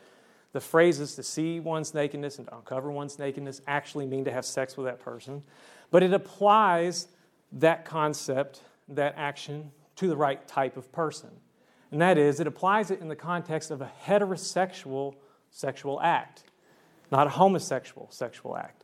the 0.53 0.61
phrases 0.61 1.15
to 1.17 1.23
see 1.23 1.61
one's 1.61 1.95
nakedness 1.95 2.39
and 2.39 2.47
to 2.49 2.57
uncover 2.57 2.91
one's 2.91 3.19
nakedness 3.19 3.61
actually 3.67 4.07
mean 4.07 4.25
to 4.25 4.33
have 4.33 4.45
sex 4.45 4.77
with 4.77 4.87
that 4.87 5.01
person. 5.01 5.43
But 5.91 6.03
it 6.03 6.13
applies 6.13 7.09
that 7.53 7.85
concept, 7.85 8.63
that 8.89 9.15
action, 9.17 9.71
to 9.97 10.09
the 10.09 10.17
right 10.17 10.47
type 10.49 10.77
of 10.77 10.91
person. 10.93 11.31
And 11.91 12.01
that 12.01 12.17
is, 12.17 12.41
it 12.41 12.47
applies 12.47 12.91
it 12.91 13.01
in 13.01 13.09
the 13.09 13.17
context 13.17 13.71
of 13.71 13.83
a 13.83 13.91
heterosexual 14.07 15.15
sexual 15.51 16.01
act, 16.01 16.45
not 17.11 17.27
a 17.27 17.31
homosexual 17.31 18.09
sexual 18.11 18.57
act. 18.57 18.82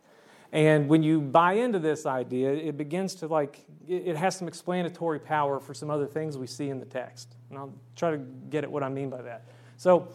And 0.52 0.88
when 0.88 1.02
you 1.02 1.20
buy 1.20 1.54
into 1.54 1.78
this 1.78 2.06
idea, 2.06 2.52
it 2.52 2.76
begins 2.76 3.16
to 3.16 3.26
like, 3.26 3.64
it 3.86 4.16
has 4.16 4.36
some 4.36 4.48
explanatory 4.48 5.18
power 5.18 5.60
for 5.60 5.74
some 5.74 5.90
other 5.90 6.06
things 6.06 6.38
we 6.38 6.46
see 6.46 6.70
in 6.70 6.80
the 6.80 6.86
text. 6.86 7.34
And 7.50 7.58
I'll 7.58 7.74
try 7.96 8.12
to 8.12 8.16
get 8.16 8.64
at 8.64 8.70
what 8.70 8.82
I 8.82 8.88
mean 8.88 9.10
by 9.10 9.22
that. 9.22 9.44
So, 9.76 10.08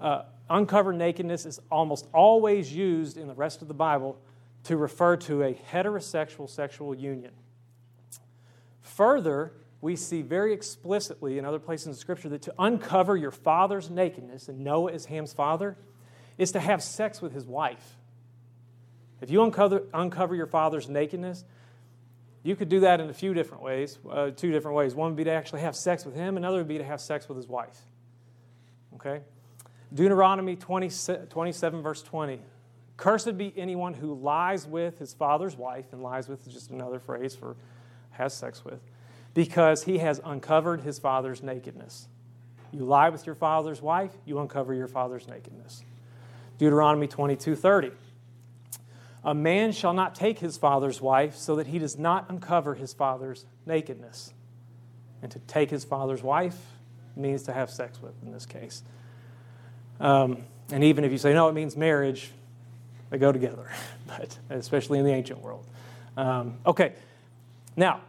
uh, 0.00 0.22
uncovered 0.48 0.96
nakedness 0.96 1.44
is 1.44 1.60
almost 1.70 2.06
always 2.14 2.72
used 2.72 3.18
in 3.18 3.28
the 3.28 3.34
rest 3.34 3.60
of 3.60 3.68
the 3.68 3.74
Bible 3.74 4.18
to 4.64 4.76
refer 4.76 5.16
to 5.16 5.42
a 5.42 5.54
heterosexual 5.72 6.48
sexual 6.48 6.94
union. 6.94 7.32
Further, 8.82 9.52
we 9.80 9.96
see 9.96 10.22
very 10.22 10.52
explicitly 10.52 11.38
in 11.38 11.44
other 11.44 11.58
places 11.58 11.86
in 11.86 11.94
Scripture 11.94 12.28
that 12.30 12.42
to 12.42 12.54
uncover 12.58 13.16
your 13.16 13.30
father's 13.30 13.90
nakedness, 13.90 14.48
and 14.48 14.60
Noah 14.60 14.92
is 14.92 15.06
Ham's 15.06 15.32
father, 15.32 15.76
is 16.36 16.52
to 16.52 16.60
have 16.60 16.82
sex 16.82 17.22
with 17.22 17.32
his 17.32 17.46
wife. 17.46 17.96
If 19.20 19.30
you 19.30 19.42
uncover, 19.42 19.82
uncover 19.92 20.34
your 20.34 20.46
father's 20.46 20.88
nakedness, 20.88 21.44
you 22.42 22.56
could 22.56 22.68
do 22.68 22.80
that 22.80 23.00
in 23.00 23.10
a 23.10 23.14
few 23.14 23.34
different 23.34 23.62
ways, 23.62 23.98
uh, 24.10 24.30
two 24.30 24.50
different 24.50 24.76
ways. 24.76 24.94
One 24.94 25.10
would 25.10 25.16
be 25.16 25.24
to 25.24 25.30
actually 25.30 25.60
have 25.60 25.76
sex 25.76 26.04
with 26.04 26.14
him, 26.14 26.36
another 26.36 26.58
would 26.58 26.68
be 26.68 26.78
to 26.78 26.84
have 26.84 27.00
sex 27.00 27.28
with 27.28 27.36
his 27.36 27.46
wife. 27.46 27.78
Okay? 28.94 29.20
Deuteronomy 29.92 30.56
20, 30.56 30.90
27, 31.28 31.82
verse 31.82 32.02
20. 32.02 32.40
Cursed 32.96 33.36
be 33.36 33.52
anyone 33.56 33.94
who 33.94 34.14
lies 34.14 34.66
with 34.66 34.98
his 34.98 35.12
father's 35.14 35.56
wife, 35.56 35.86
and 35.92 36.02
lies 36.02 36.28
with 36.28 36.46
is 36.46 36.52
just 36.52 36.70
another 36.70 36.98
phrase 36.98 37.34
for 37.34 37.56
has 38.12 38.34
sex 38.34 38.64
with, 38.64 38.80
because 39.34 39.84
he 39.84 39.98
has 39.98 40.20
uncovered 40.24 40.82
his 40.82 40.98
father's 40.98 41.42
nakedness. 41.42 42.08
You 42.72 42.84
lie 42.84 43.08
with 43.08 43.26
your 43.26 43.34
father's 43.34 43.82
wife, 43.82 44.12
you 44.26 44.38
uncover 44.38 44.74
your 44.74 44.86
father's 44.86 45.26
nakedness. 45.26 45.82
Deuteronomy 46.58 47.06
22, 47.06 47.56
30. 47.56 47.90
A 49.24 49.34
man 49.34 49.72
shall 49.72 49.92
not 49.92 50.14
take 50.14 50.38
his 50.38 50.56
father's 50.56 51.00
wife 51.00 51.36
so 51.36 51.56
that 51.56 51.66
he 51.66 51.78
does 51.78 51.98
not 51.98 52.30
uncover 52.30 52.74
his 52.74 52.92
father's 52.92 53.44
nakedness. 53.66 54.32
And 55.22 55.30
to 55.32 55.38
take 55.40 55.70
his 55.70 55.84
father's 55.84 56.22
wife 56.22 56.56
means 57.16 57.42
to 57.44 57.52
have 57.52 57.70
sex 57.70 58.00
with, 58.00 58.14
in 58.22 58.32
this 58.32 58.46
case. 58.46 58.82
Um, 59.98 60.44
and 60.72 60.82
even 60.84 61.04
if 61.04 61.12
you 61.12 61.18
say, 61.18 61.34
no, 61.34 61.48
it 61.48 61.52
means 61.52 61.76
marriage, 61.76 62.30
they 63.10 63.18
go 63.18 63.32
together, 63.32 63.70
but 64.06 64.38
especially 64.48 64.98
in 64.98 65.04
the 65.04 65.12
ancient 65.12 65.40
world. 65.40 65.66
Um, 66.16 66.58
okay, 66.64 66.94
now, 67.76 68.00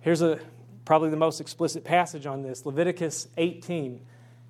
here's 0.00 0.22
a, 0.22 0.38
probably 0.84 1.10
the 1.10 1.16
most 1.16 1.40
explicit 1.40 1.84
passage 1.84 2.26
on 2.26 2.42
this 2.42 2.66
Leviticus 2.66 3.28
18. 3.36 4.00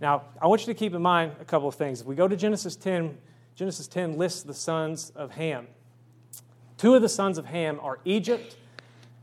Now, 0.00 0.24
I 0.40 0.46
want 0.46 0.62
you 0.62 0.72
to 0.72 0.78
keep 0.78 0.94
in 0.94 1.02
mind 1.02 1.32
a 1.40 1.44
couple 1.44 1.68
of 1.68 1.74
things. 1.74 2.00
If 2.00 2.06
we 2.06 2.14
go 2.14 2.28
to 2.28 2.36
Genesis 2.36 2.76
10, 2.76 3.16
Genesis 3.56 3.88
10 3.88 4.18
lists 4.18 4.42
the 4.42 4.54
sons 4.54 5.10
of 5.16 5.32
Ham. 5.32 5.66
Two 6.76 6.94
of 6.94 7.00
the 7.00 7.08
sons 7.08 7.38
of 7.38 7.46
Ham 7.46 7.80
are 7.82 7.98
Egypt 8.04 8.56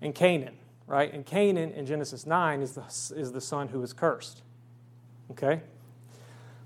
and 0.01 0.13
Canaan, 0.13 0.55
right? 0.87 1.13
And 1.13 1.23
Canaan 1.23 1.71
in 1.71 1.85
Genesis 1.85 2.25
9 2.25 2.61
is 2.61 2.73
the, 2.73 2.83
is 3.15 3.31
the 3.31 3.39
son 3.39 3.67
who 3.67 3.81
is 3.83 3.93
cursed. 3.93 4.41
Okay? 5.31 5.61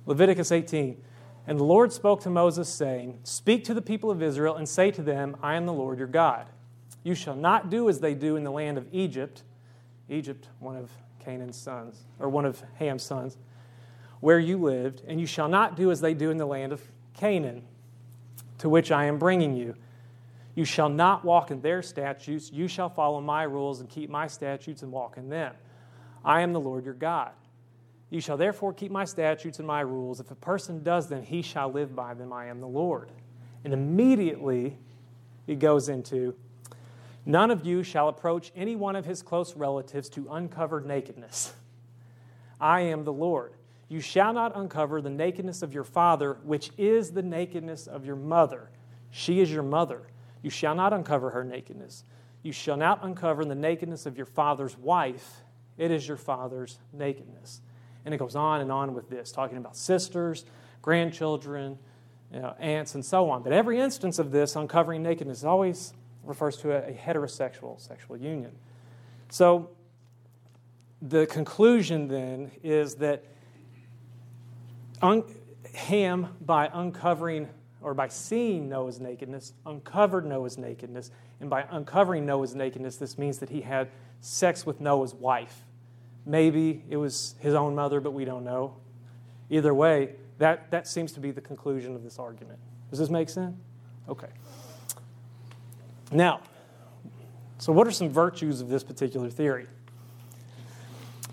Leviticus 0.05 0.51
18. 0.51 1.03
And 1.45 1.59
the 1.59 1.65
Lord 1.65 1.91
spoke 1.91 2.21
to 2.21 2.29
Moses, 2.29 2.69
saying, 2.69 3.19
Speak 3.23 3.65
to 3.65 3.73
the 3.73 3.81
people 3.81 4.09
of 4.09 4.23
Israel 4.23 4.55
and 4.55 4.67
say 4.67 4.89
to 4.91 5.01
them, 5.01 5.35
I 5.41 5.55
am 5.55 5.65
the 5.65 5.73
Lord 5.73 5.97
your 5.97 6.07
God. 6.07 6.47
You 7.03 7.15
shall 7.15 7.35
not 7.35 7.69
do 7.69 7.89
as 7.89 7.99
they 7.99 8.13
do 8.13 8.37
in 8.37 8.43
the 8.43 8.51
land 8.51 8.77
of 8.77 8.87
Egypt. 8.93 9.43
Egypt, 10.09 10.47
one 10.59 10.77
of 10.77 10.89
Canaan's 11.19 11.57
sons, 11.57 12.05
or 12.19 12.29
one 12.29 12.45
of 12.45 12.63
Ham's 12.75 13.03
sons, 13.03 13.37
where 14.21 14.39
you 14.39 14.57
lived, 14.57 15.03
and 15.05 15.19
you 15.19 15.27
shall 15.27 15.49
not 15.49 15.75
do 15.75 15.91
as 15.91 15.99
they 15.99 16.13
do 16.13 16.31
in 16.31 16.37
the 16.37 16.45
land 16.45 16.71
of 16.71 16.81
Canaan, 17.17 17.63
to 18.59 18.69
which 18.69 18.91
I 18.91 19.05
am 19.05 19.17
bringing 19.17 19.55
you. 19.55 19.75
You 20.55 20.65
shall 20.65 20.89
not 20.89 21.23
walk 21.23 21.51
in 21.51 21.61
their 21.61 21.81
statutes. 21.81 22.51
You 22.51 22.67
shall 22.67 22.89
follow 22.89 23.21
my 23.21 23.43
rules 23.43 23.79
and 23.79 23.89
keep 23.89 24.09
my 24.09 24.27
statutes 24.27 24.81
and 24.81 24.91
walk 24.91 25.17
in 25.17 25.29
them. 25.29 25.53
I 26.25 26.41
am 26.41 26.53
the 26.53 26.59
Lord 26.59 26.85
your 26.85 26.93
God. 26.93 27.31
You 28.09 28.21
shall 28.21 28.37
therefore 28.37 28.73
keep 28.73 28.91
my 28.91 29.05
statutes 29.05 29.59
and 29.59 29.67
my 29.67 29.81
rules. 29.81 30.19
If 30.19 30.31
a 30.31 30.35
person 30.35 30.81
does 30.81 31.09
them, 31.09 31.23
he 31.23 31.41
shall 31.41 31.71
live 31.71 31.95
by 31.95 32.13
them. 32.13 32.31
I 32.31 32.47
am 32.47 32.61
the 32.61 32.67
Lord. 32.67 33.11
And 33.63 33.73
immediately 33.73 34.77
he 35.45 35.55
goes 35.55 35.89
into 35.89 36.35
None 37.27 37.51
of 37.51 37.65
you 37.65 37.83
shall 37.83 38.07
approach 38.07 38.53
any 38.55 38.77
one 38.77 38.95
of 38.95 39.03
his 39.03 39.21
close 39.21 39.53
relatives 39.57 40.07
to 40.09 40.27
uncovered 40.31 40.85
nakedness. 40.85 41.53
I 42.59 42.81
am 42.81 43.03
the 43.03 43.11
Lord. 43.11 43.51
You 43.89 44.01
shall 44.01 44.33
not 44.33 44.55
uncover 44.55 45.01
the 45.01 45.09
nakedness 45.09 45.61
of 45.61 45.73
your 45.73 45.83
father, 45.83 46.37
which 46.43 46.71
is 46.77 47.11
the 47.11 47.21
nakedness 47.21 47.87
of 47.87 48.05
your 48.05 48.15
mother. 48.15 48.69
She 49.11 49.39
is 49.39 49.51
your 49.51 49.63
mother. 49.63 50.01
You 50.41 50.49
shall 50.49 50.75
not 50.75 50.93
uncover 50.93 51.29
her 51.31 51.43
nakedness. 51.43 52.03
You 52.43 52.51
shall 52.51 52.77
not 52.77 53.03
uncover 53.03 53.45
the 53.45 53.55
nakedness 53.55 54.05
of 54.05 54.17
your 54.17 54.25
father's 54.25 54.77
wife. 54.77 55.41
It 55.77 55.91
is 55.91 56.07
your 56.07 56.17
father's 56.17 56.79
nakedness. 56.91 57.61
And 58.05 58.13
it 58.13 58.17
goes 58.17 58.35
on 58.35 58.61
and 58.61 58.71
on 58.71 58.93
with 58.93 59.09
this, 59.09 59.31
talking 59.31 59.57
about 59.57 59.75
sisters, 59.75 60.45
grandchildren, 60.81 61.77
you 62.31 62.39
know, 62.39 62.55
aunts, 62.59 62.95
and 62.95 63.05
so 63.05 63.29
on. 63.29 63.43
But 63.43 63.53
every 63.53 63.79
instance 63.79 64.19
of 64.19 64.31
this 64.31 64.55
uncovering 64.55 65.03
nakedness 65.03 65.43
always 65.43 65.93
refers 66.23 66.57
to 66.57 66.71
a, 66.71 66.91
a 66.91 66.93
heterosexual 66.93 67.79
sexual 67.79 68.17
union. 68.17 68.51
So 69.29 69.69
the 71.01 71.25
conclusion 71.25 72.07
then 72.07 72.51
is 72.63 72.95
that 72.95 73.23
un- 75.01 75.23
Ham, 75.73 76.35
by 76.41 76.69
uncovering 76.73 77.49
or 77.81 77.93
by 77.93 78.07
seeing 78.07 78.67
Noah's 78.67 78.99
nakedness, 78.99 79.53
uncovered 79.65 80.25
Noah's 80.25 80.57
nakedness. 80.57 81.11
And 81.39 81.49
by 81.49 81.65
uncovering 81.69 82.25
Noah's 82.25 82.55
nakedness, 82.55 82.97
this 82.97 83.17
means 83.17 83.37
that 83.39 83.49
he 83.49 83.61
had 83.61 83.89
sex 84.19 84.65
with 84.65 84.81
Noah's 84.81 85.13
wife. 85.13 85.61
Maybe 86.25 86.83
it 86.89 86.97
was 86.97 87.35
his 87.39 87.53
own 87.53 87.75
mother, 87.75 88.01
but 88.01 88.11
we 88.11 88.25
don't 88.25 88.43
know. 88.43 88.75
Either 89.49 89.73
way, 89.73 90.15
that, 90.39 90.71
that 90.71 90.87
seems 90.87 91.11
to 91.13 91.19
be 91.19 91.31
the 91.31 91.41
conclusion 91.41 91.95
of 91.95 92.03
this 92.03 92.19
argument. 92.19 92.59
Does 92.89 92.99
this 92.99 93.09
make 93.09 93.29
sense? 93.29 93.55
Okay. 94.09 94.27
Now, 96.11 96.41
so 97.59 97.71
what 97.71 97.87
are 97.87 97.91
some 97.91 98.09
virtues 98.09 98.61
of 98.61 98.69
this 98.69 98.83
particular 98.83 99.29
theory? 99.29 99.67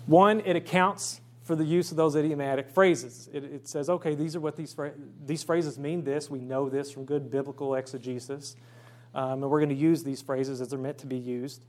One, 0.05 0.41
it 0.41 0.55
accounts 0.55 1.21
for 1.45 1.55
the 1.55 1.63
use 1.63 1.91
of 1.91 1.97
those 1.97 2.15
idiomatic 2.15 2.69
phrases. 2.69 3.29
It, 3.31 3.43
it 3.43 3.67
says, 3.67 3.89
okay, 3.89 4.15
these 4.15 4.35
are 4.35 4.39
what 4.39 4.57
these, 4.57 4.75
these 5.25 5.43
phrases 5.43 5.79
mean 5.79 6.03
this. 6.03 6.29
We 6.29 6.39
know 6.39 6.69
this 6.69 6.91
from 6.91 7.05
good 7.05 7.31
biblical 7.31 7.75
exegesis. 7.75 8.55
Um, 9.13 9.43
and 9.43 9.49
we're 9.49 9.59
going 9.59 9.69
to 9.69 9.75
use 9.75 10.03
these 10.03 10.21
phrases 10.21 10.59
as 10.59 10.69
they're 10.69 10.79
meant 10.79 10.97
to 10.97 11.07
be 11.07 11.17
used 11.17 11.63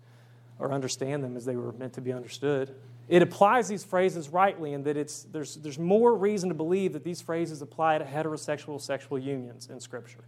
or 0.59 0.73
understand 0.73 1.23
them 1.23 1.37
as 1.37 1.45
they 1.45 1.55
were 1.55 1.73
meant 1.73 1.93
to 1.93 2.01
be 2.01 2.13
understood. 2.13 2.75
It 3.09 3.23
applies 3.23 3.69
these 3.69 3.85
phrases 3.85 4.31
rightly 4.31 4.73
in 4.73 4.83
that 4.85 4.97
it's, 4.97 5.25
there's, 5.25 5.57
there's 5.57 5.79
more 5.79 6.17
reason 6.17 6.49
to 6.49 6.55
believe 6.55 6.95
that 6.95 7.05
these 7.05 7.21
phrases 7.21 7.63
apply 7.63 7.99
to 7.99 8.05
heterosexual 8.05 8.81
sexual 8.81 9.19
unions 9.19 9.69
in 9.71 9.79
Scripture 9.79 10.25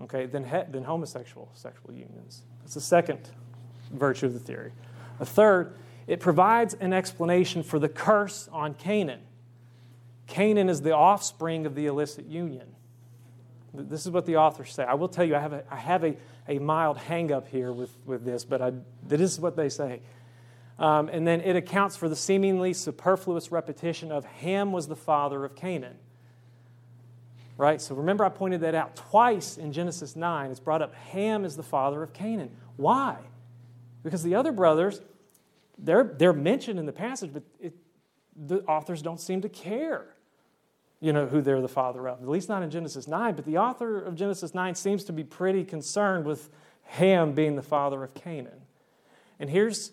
okay, 0.00 0.26
than, 0.26 0.44
he, 0.44 0.58
than 0.70 0.82
homosexual 0.84 1.50
sexual 1.54 1.92
unions. 1.92 2.42
That's 2.62 2.74
the 2.74 2.80
second 2.80 3.20
virtue 3.92 4.26
of 4.26 4.32
the 4.32 4.40
theory. 4.40 4.72
A 5.20 5.26
third, 5.26 5.76
it 6.06 6.20
provides 6.20 6.74
an 6.74 6.92
explanation 6.92 7.62
for 7.62 7.78
the 7.78 7.88
curse 7.88 8.48
on 8.52 8.74
Canaan. 8.74 9.20
Canaan 10.26 10.68
is 10.68 10.82
the 10.82 10.92
offspring 10.92 11.66
of 11.66 11.74
the 11.74 11.86
illicit 11.86 12.26
union. 12.26 12.74
This 13.72 14.06
is 14.06 14.12
what 14.12 14.24
the 14.26 14.36
authors 14.36 14.72
say. 14.72 14.84
I 14.84 14.94
will 14.94 15.08
tell 15.08 15.24
you, 15.24 15.34
I 15.34 15.40
have 15.40 15.52
a, 15.52 15.64
I 15.70 15.76
have 15.76 16.04
a, 16.04 16.16
a 16.48 16.58
mild 16.58 16.96
hang 16.96 17.32
up 17.32 17.48
here 17.48 17.72
with, 17.72 17.90
with 18.04 18.24
this, 18.24 18.44
but 18.44 18.62
I, 18.62 18.72
this 19.02 19.20
is 19.20 19.40
what 19.40 19.56
they 19.56 19.68
say. 19.68 20.00
Um, 20.78 21.08
and 21.08 21.26
then 21.26 21.40
it 21.40 21.56
accounts 21.56 21.96
for 21.96 22.08
the 22.08 22.16
seemingly 22.16 22.72
superfluous 22.72 23.52
repetition 23.52 24.12
of 24.12 24.24
Ham 24.24 24.72
was 24.72 24.88
the 24.88 24.96
father 24.96 25.44
of 25.44 25.54
Canaan. 25.56 25.96
Right? 27.56 27.80
So 27.80 27.94
remember, 27.94 28.24
I 28.24 28.28
pointed 28.28 28.62
that 28.62 28.74
out 28.74 28.96
twice 28.96 29.56
in 29.56 29.72
Genesis 29.72 30.16
9. 30.16 30.50
It's 30.50 30.60
brought 30.60 30.82
up 30.82 30.94
Ham 30.94 31.44
is 31.44 31.56
the 31.56 31.62
father 31.62 32.02
of 32.02 32.12
Canaan. 32.12 32.50
Why? 32.76 33.18
Because 34.02 34.22
the 34.22 34.34
other 34.34 34.50
brothers, 34.50 35.00
they're, 35.78 36.14
they're 36.18 36.32
mentioned 36.32 36.78
in 36.78 36.86
the 36.86 36.92
passage, 36.92 37.32
but 37.32 37.42
it, 37.60 37.74
the 38.36 38.62
authors 38.62 39.02
don't 39.02 39.20
seem 39.20 39.40
to 39.42 39.48
care 39.48 40.14
you 41.04 41.12
know, 41.12 41.26
who 41.26 41.42
they're 41.42 41.60
the 41.60 41.68
father 41.68 42.08
of, 42.08 42.22
at 42.22 42.28
least 42.28 42.48
not 42.48 42.62
in 42.62 42.70
Genesis 42.70 43.06
9. 43.06 43.34
But 43.34 43.44
the 43.44 43.58
author 43.58 44.00
of 44.00 44.14
Genesis 44.14 44.54
9 44.54 44.74
seems 44.74 45.04
to 45.04 45.12
be 45.12 45.22
pretty 45.22 45.62
concerned 45.62 46.24
with 46.24 46.48
Ham 46.84 47.32
being 47.32 47.56
the 47.56 47.62
father 47.62 48.02
of 48.02 48.14
Canaan. 48.14 48.62
And 49.38 49.50
here's 49.50 49.92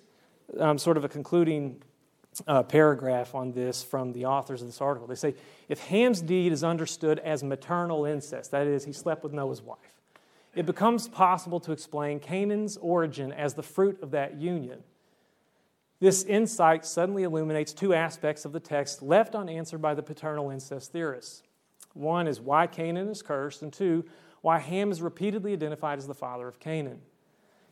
um, 0.58 0.78
sort 0.78 0.96
of 0.96 1.04
a 1.04 1.10
concluding 1.10 1.82
uh, 2.48 2.64
paragraph 2.64 3.36
on 3.36 3.52
this 3.52 3.84
from 3.84 4.14
the 4.14 4.26
authors 4.26 4.62
of 4.62 4.68
this 4.68 4.80
article. 4.80 5.06
They 5.06 5.16
say 5.16 5.36
if 5.68 5.80
Ham's 5.88 6.22
deed 6.22 6.54
is 6.54 6.64
understood 6.64 7.20
as 7.20 7.44
maternal 7.44 8.06
incest, 8.06 8.52
that 8.52 8.66
is, 8.68 8.86
he 8.86 8.94
slept 8.94 9.22
with 9.22 9.34
Noah's 9.34 9.62
wife, 9.62 9.80
it 10.56 10.66
becomes 10.66 11.10
possible 11.10 11.60
to 11.62 11.74
explain 11.74 12.22
Canaan's 12.22 12.78
origin 12.78 13.34
as 13.34 13.54
the 13.54 13.64
fruit 13.64 14.02
of 14.02 14.12
that 14.12 14.40
union. 14.40 14.84
This 16.02 16.24
insight 16.24 16.84
suddenly 16.84 17.24
illuminates 17.24 17.74
two 17.74 17.94
aspects 17.94 18.44
of 18.44 18.52
the 18.52 18.60
text 18.60 19.04
left 19.04 19.36
unanswered 19.36 19.84
by 19.84 19.94
the 19.94 20.02
paternal 20.02 20.50
incest 20.50 20.92
theorists. 20.92 21.44
One 21.94 22.28
is 22.28 22.42
why 22.42 22.66
Canaan 22.66 23.08
is 23.08 23.22
cursed, 23.22 23.62
and 23.62 23.72
two, 23.72 24.06
why 24.42 24.58
Ham 24.58 24.92
is 24.92 25.00
repeatedly 25.00 25.54
identified 25.54 26.00
as 26.00 26.08
the 26.08 26.16
father 26.16 26.48
of 26.48 26.60
Canaan. 26.60 27.02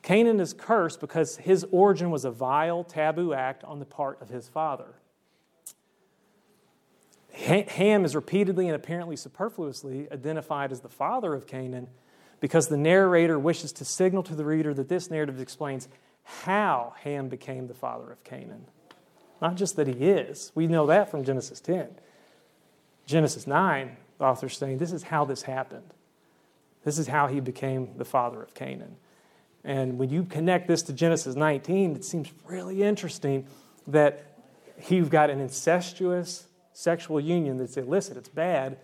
Canaan 0.04 0.39
is 0.39 0.54
cursed 0.54 1.02
because 1.02 1.38
his 1.38 1.65
origin 1.72 2.12
was 2.12 2.24
a 2.24 2.30
vile, 2.30 2.84
taboo 2.84 3.34
act 3.34 3.63
on 3.63 3.80
the 3.80 3.86
part 3.86 4.22
of 4.22 4.30
his 4.30 4.48
father. 4.48 4.94
Ham 7.34 8.06
is 8.06 8.15
repeatedly 8.15 8.68
and 8.68 8.76
apparently 8.76 9.15
superfluously 9.15 10.08
identified 10.12 10.72
as 10.72 10.82
the 10.82 10.89
father 10.89 11.34
of 11.34 11.48
Canaan 11.48 11.88
because 12.39 12.68
the 12.68 12.78
narrator 12.78 13.39
wishes 13.39 13.72
to 13.74 13.86
signal 13.86 14.22
to 14.24 14.36
the 14.36 14.46
reader 14.46 14.74
that 14.74 14.88
this 14.88 15.10
narrative 15.10 15.39
explains 15.39 15.88
how 16.30 16.94
Ham 17.04 17.28
became 17.28 17.68
the 17.68 17.74
father 17.74 18.12
of 18.12 18.24
Canaan. 18.24 18.65
Not 19.42 19.56
just 19.56 19.76
that 19.78 19.88
he 19.88 19.94
is. 19.94 20.52
We 20.54 20.68
know 20.68 20.86
that 20.88 21.10
from 21.10 21.24
Genesis 21.24 21.60
10. 21.60 21.89
Genesis 23.06 23.48
9, 23.48 23.98
the 24.20 24.24
author's 24.26 24.58
saying 24.58 24.78
this 24.78 24.92
is 24.92 25.04
how 25.04 25.26
this 25.26 25.42
happened. 25.44 25.94
This 26.84 27.00
is 27.00 27.08
how 27.08 27.28
he 27.28 27.39
became 27.39 27.98
the 27.98 28.06
father 28.06 28.44
of 28.44 28.54
Canaan. 28.54 28.98
And 29.63 29.98
when 29.98 30.10
you 30.10 30.24
connect 30.24 30.68
this 30.68 30.84
to 30.84 30.94
Genesis 30.94 31.36
19, 31.36 31.96
it 31.96 32.06
seems 32.06 32.32
really 32.46 32.84
interesting 32.84 33.48
that 33.88 34.26
you've 34.88 35.10
got 35.10 35.30
an 35.30 35.39
incestuous 35.39 36.48
sexual 36.74 37.20
union 37.20 37.58
that's 37.58 37.76
illicit, 37.76 38.18
it's 38.18 38.30
bad, 38.30 38.78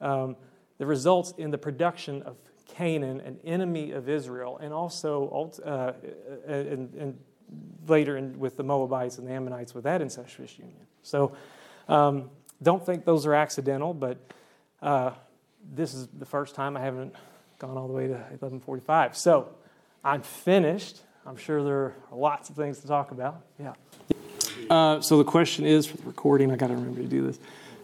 um, 0.00 0.34
that 0.78 0.86
results 0.86 1.34
in 1.36 1.50
the 1.50 1.58
production 1.58 2.22
of 2.22 2.36
Canaan, 2.76 3.20
an 3.20 3.38
enemy 3.44 3.92
of 3.92 4.08
Israel, 4.08 4.58
and 4.58 4.72
also 4.72 5.50
uh, 5.64 5.92
and, 6.46 6.94
and, 6.94 7.18
later 7.86 8.16
in, 8.16 8.38
with 8.38 8.56
the 8.56 8.64
Moabites 8.64 9.18
and 9.18 9.26
the 9.26 9.32
Ammonites 9.32 9.72
with 9.72 9.84
that 9.84 10.02
incestuous 10.02 10.58
union. 10.58 10.86
So 11.02 11.32
um, 11.88 12.30
don't 12.60 12.84
think 12.84 13.04
those 13.04 13.24
are 13.24 13.34
accidental, 13.34 13.94
but 13.94 14.18
uh, 14.82 15.12
this 15.74 15.94
is 15.94 16.08
the 16.18 16.26
first 16.26 16.54
time 16.54 16.76
I 16.76 16.80
haven't 16.80 17.14
gone 17.58 17.78
all 17.78 17.86
the 17.86 17.94
way 17.94 18.08
to 18.08 18.14
1145. 18.14 19.16
So 19.16 19.54
I'm 20.04 20.22
finished. 20.22 21.00
I'm 21.24 21.36
sure 21.36 21.62
there 21.62 21.76
are 21.76 21.94
lots 22.12 22.50
of 22.50 22.56
things 22.56 22.80
to 22.80 22.88
talk 22.88 23.12
about. 23.12 23.42
Yeah. 23.58 23.72
Uh, 24.68 25.00
so 25.00 25.18
the 25.18 25.24
question 25.24 25.64
is 25.64 25.86
for 25.86 25.96
the 25.96 26.04
recording, 26.04 26.50
I 26.50 26.56
got 26.56 26.68
to 26.68 26.74
remember 26.74 27.02
to 27.02 27.08
do 27.08 27.26
this. 27.26 27.38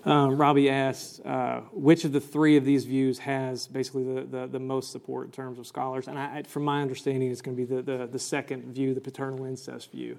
Um, 0.05 0.37
Robbie 0.37 0.69
asked, 0.69 1.25
uh, 1.25 1.61
which 1.73 2.05
of 2.05 2.13
the 2.13 2.21
three 2.21 2.57
of 2.57 2.65
these 2.65 2.85
views 2.85 3.21
has 3.21 3.69
basically 3.69 4.03
the, 4.03 4.23
the, 4.23 4.47
the 4.47 4.59
most 4.59 4.91
support 4.91 5.27
in 5.27 5.33
terms 5.33 5.59
of 5.59 5.67
scholars? 5.67 6.09
And 6.09 6.19
I, 6.19 6.43
from 6.43 6.65
my 6.65 6.83
understanding, 6.83 7.31
it's 7.31 7.41
going 7.41 7.57
to 7.57 7.67
be 7.67 7.75
the, 7.77 7.83
the, 7.83 8.07
the, 8.07 8.19
second 8.19 8.75
view, 8.75 8.95
the 8.95 9.01
paternal 9.01 9.45
incest 9.45 9.93
view. 9.93 10.19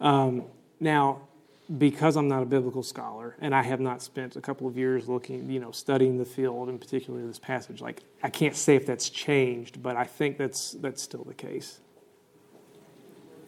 Um, 0.00 0.44
now, 0.80 1.22
because 1.78 2.16
I'm 2.16 2.26
not 2.26 2.42
a 2.42 2.46
biblical 2.46 2.82
scholar 2.82 3.36
and 3.40 3.54
I 3.54 3.62
have 3.62 3.80
not 3.80 4.02
spent 4.02 4.34
a 4.34 4.40
couple 4.40 4.66
of 4.66 4.76
years 4.76 5.08
looking, 5.08 5.48
you 5.48 5.60
know, 5.60 5.70
studying 5.70 6.18
the 6.18 6.24
field 6.24 6.68
and 6.68 6.80
particularly 6.80 7.26
this 7.26 7.38
passage, 7.38 7.80
like 7.80 8.02
I 8.22 8.30
can't 8.30 8.56
say 8.56 8.74
if 8.74 8.86
that's 8.86 9.08
changed, 9.08 9.82
but 9.82 9.96
I 9.96 10.04
think 10.04 10.38
that's 10.38 10.72
that's 10.72 11.00
still 11.00 11.24
the 11.24 11.34
case. 11.34 11.80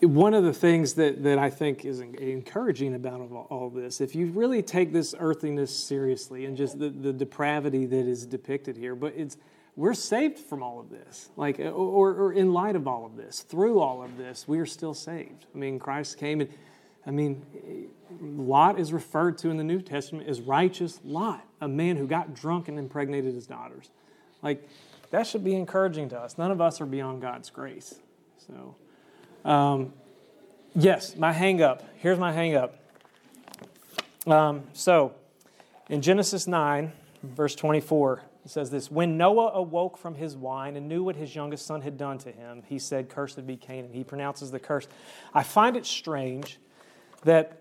One 0.04 0.34
of 0.34 0.44
the 0.44 0.52
things 0.52 0.94
that, 0.94 1.22
that 1.22 1.38
I 1.38 1.50
think 1.50 1.84
is 1.84 2.00
encouraging 2.00 2.94
about 2.94 3.20
all, 3.20 3.46
all 3.50 3.70
this, 3.70 4.00
if 4.00 4.14
you 4.14 4.26
really 4.26 4.62
take 4.62 4.92
this 4.92 5.14
earthiness 5.18 5.74
seriously 5.76 6.46
and 6.46 6.56
just 6.56 6.78
the, 6.78 6.90
the 6.90 7.12
depravity 7.12 7.86
that 7.86 8.06
is 8.06 8.26
depicted 8.26 8.76
here, 8.76 8.94
but 8.94 9.14
it's 9.16 9.36
we're 9.76 9.94
saved 9.94 10.38
from 10.38 10.62
all 10.62 10.78
of 10.78 10.88
this, 10.88 11.30
like 11.36 11.58
uh, 11.58 11.64
or, 11.64 12.10
or 12.14 12.32
in 12.32 12.52
light 12.52 12.76
of 12.76 12.86
all 12.86 13.04
of 13.04 13.16
this, 13.16 13.40
through 13.40 13.80
all 13.80 14.02
of 14.02 14.16
this, 14.16 14.46
we 14.46 14.60
are 14.60 14.66
still 14.66 14.94
saved. 14.94 15.46
I 15.52 15.58
mean, 15.58 15.80
Christ 15.80 16.16
came 16.18 16.40
and 16.40 16.50
I 17.06 17.10
mean, 17.10 17.44
eh, 17.66 17.86
Lot 18.20 18.78
is 18.78 18.92
referred 18.92 19.38
to 19.38 19.50
in 19.50 19.56
the 19.56 19.64
New 19.64 19.80
Testament 19.80 20.28
as 20.28 20.40
righteous 20.40 21.00
Lot, 21.04 21.44
a 21.60 21.68
man 21.68 21.96
who 21.96 22.06
got 22.06 22.34
drunk 22.34 22.68
and 22.68 22.78
impregnated 22.78 23.34
his 23.34 23.46
daughters. 23.46 23.90
Like, 24.42 24.68
that 25.10 25.26
should 25.26 25.44
be 25.44 25.54
encouraging 25.54 26.08
to 26.10 26.18
us. 26.18 26.38
None 26.38 26.50
of 26.50 26.60
us 26.60 26.80
are 26.80 26.86
beyond 26.86 27.20
God's 27.20 27.50
grace. 27.50 27.96
So, 28.46 28.76
um, 29.44 29.92
yes, 30.74 31.16
my 31.16 31.32
hang 31.32 31.62
up. 31.62 31.82
Here's 31.96 32.18
my 32.18 32.32
hang 32.32 32.54
up. 32.54 32.78
Um, 34.26 34.64
so, 34.72 35.12
in 35.88 36.00
Genesis 36.00 36.46
9, 36.46 36.92
verse 37.22 37.54
24, 37.54 38.22
it 38.44 38.50
says 38.50 38.70
this 38.70 38.90
When 38.90 39.16
Noah 39.16 39.52
awoke 39.54 39.98
from 39.98 40.14
his 40.14 40.36
wine 40.36 40.76
and 40.76 40.88
knew 40.88 41.02
what 41.02 41.16
his 41.16 41.34
youngest 41.34 41.66
son 41.66 41.82
had 41.82 41.98
done 41.98 42.18
to 42.18 42.32
him, 42.32 42.62
he 42.66 42.78
said, 42.78 43.08
Cursed 43.08 43.46
be 43.46 43.56
Canaan. 43.56 43.92
He 43.92 44.04
pronounces 44.04 44.50
the 44.50 44.58
curse. 44.58 44.88
I 45.32 45.42
find 45.42 45.76
it 45.76 45.86
strange 45.86 46.58
that 47.24 47.60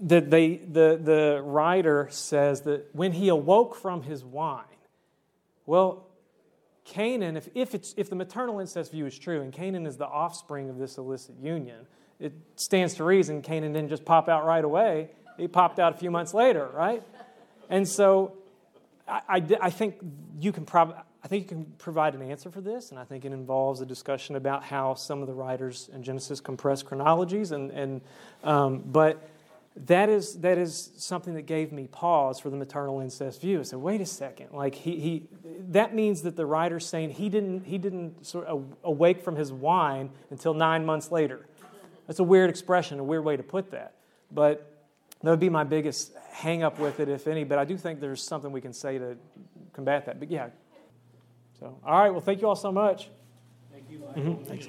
that 0.00 0.30
they, 0.30 0.56
the, 0.56 1.00
the 1.02 1.42
writer 1.44 2.06
says 2.10 2.62
that 2.62 2.94
when 2.94 3.12
he 3.12 3.28
awoke 3.28 3.74
from 3.74 4.02
his 4.02 4.24
wine, 4.24 4.64
well, 5.66 6.06
Canaan, 6.88 7.36
if, 7.36 7.48
if, 7.54 7.74
it's, 7.74 7.94
if 7.96 8.08
the 8.08 8.16
maternal 8.16 8.60
incest 8.60 8.92
view 8.92 9.04
is 9.04 9.18
true, 9.18 9.42
and 9.42 9.52
Canaan 9.52 9.86
is 9.86 9.98
the 9.98 10.06
offspring 10.06 10.70
of 10.70 10.78
this 10.78 10.96
illicit 10.96 11.36
union, 11.40 11.86
it 12.18 12.32
stands 12.56 12.94
to 12.94 13.04
reason 13.04 13.42
Canaan 13.42 13.74
didn't 13.74 13.90
just 13.90 14.04
pop 14.04 14.28
out 14.28 14.46
right 14.46 14.64
away. 14.64 15.10
He 15.36 15.48
popped 15.48 15.78
out 15.78 15.94
a 15.94 15.96
few 15.96 16.10
months 16.10 16.32
later, 16.34 16.68
right? 16.72 17.02
And 17.68 17.86
so 17.86 18.38
I, 19.06 19.20
I, 19.28 19.42
I 19.60 19.70
think 19.70 19.96
you 20.40 20.50
can 20.52 20.64
probably. 20.64 20.96
I 21.20 21.26
think 21.26 21.42
you 21.42 21.48
can 21.48 21.64
provide 21.78 22.14
an 22.14 22.22
answer 22.22 22.48
for 22.48 22.60
this, 22.60 22.90
and 22.90 22.98
I 22.98 23.02
think 23.02 23.24
it 23.24 23.32
involves 23.32 23.80
a 23.80 23.86
discussion 23.86 24.36
about 24.36 24.62
how 24.62 24.94
some 24.94 25.20
of 25.20 25.26
the 25.26 25.34
writers 25.34 25.90
in 25.92 26.04
Genesis 26.04 26.40
compress 26.40 26.84
chronologies, 26.84 27.50
and, 27.50 27.72
and 27.72 28.00
um, 28.44 28.84
but 28.86 29.28
that 29.86 30.08
is 30.08 30.40
that 30.40 30.58
is 30.58 30.92
something 30.96 31.34
that 31.34 31.42
gave 31.42 31.72
me 31.72 31.86
pause 31.86 32.40
for 32.40 32.50
the 32.50 32.56
maternal 32.56 33.00
incest 33.00 33.40
view. 33.40 33.60
I 33.60 33.62
said, 33.62 33.78
wait 33.78 34.00
a 34.00 34.06
second, 34.06 34.52
like 34.52 34.74
he, 34.74 34.98
he 34.98 35.28
that 35.70 35.94
means 35.94 36.22
that 36.22 36.36
the 36.36 36.46
writer's 36.46 36.86
saying 36.86 37.10
he 37.10 37.28
didn't 37.28 37.64
he 37.64 37.78
didn't 37.78 38.26
sort 38.26 38.46
of 38.46 38.64
awake 38.82 39.22
from 39.22 39.36
his 39.36 39.52
wine 39.52 40.10
until 40.30 40.54
nine 40.54 40.84
months 40.84 41.10
later. 41.12 41.46
That's 42.06 42.18
a 42.18 42.24
weird 42.24 42.50
expression, 42.50 42.98
a 42.98 43.04
weird 43.04 43.24
way 43.24 43.36
to 43.36 43.42
put 43.42 43.70
that, 43.70 43.94
but 44.32 44.78
that 45.22 45.30
would 45.30 45.40
be 45.40 45.48
my 45.48 45.64
biggest 45.64 46.12
hang 46.30 46.62
up 46.62 46.78
with 46.78 47.00
it, 47.00 47.08
if 47.08 47.26
any. 47.26 47.44
But 47.44 47.58
I 47.58 47.64
do 47.64 47.76
think 47.76 48.00
there's 48.00 48.22
something 48.22 48.52
we 48.52 48.60
can 48.60 48.72
say 48.72 48.98
to 48.98 49.16
combat 49.72 50.06
that. 50.06 50.20
But 50.20 50.30
yeah. 50.30 50.48
So, 51.58 51.78
all 51.84 52.00
right. 52.00 52.10
Well, 52.10 52.20
thank 52.20 52.40
you 52.40 52.48
all 52.48 52.56
so 52.56 52.70
much. 52.70 53.10
Thank 53.72 53.90
you, 53.90 53.98
Mm-hmm. 53.98 54.44
Thanks. 54.44 54.68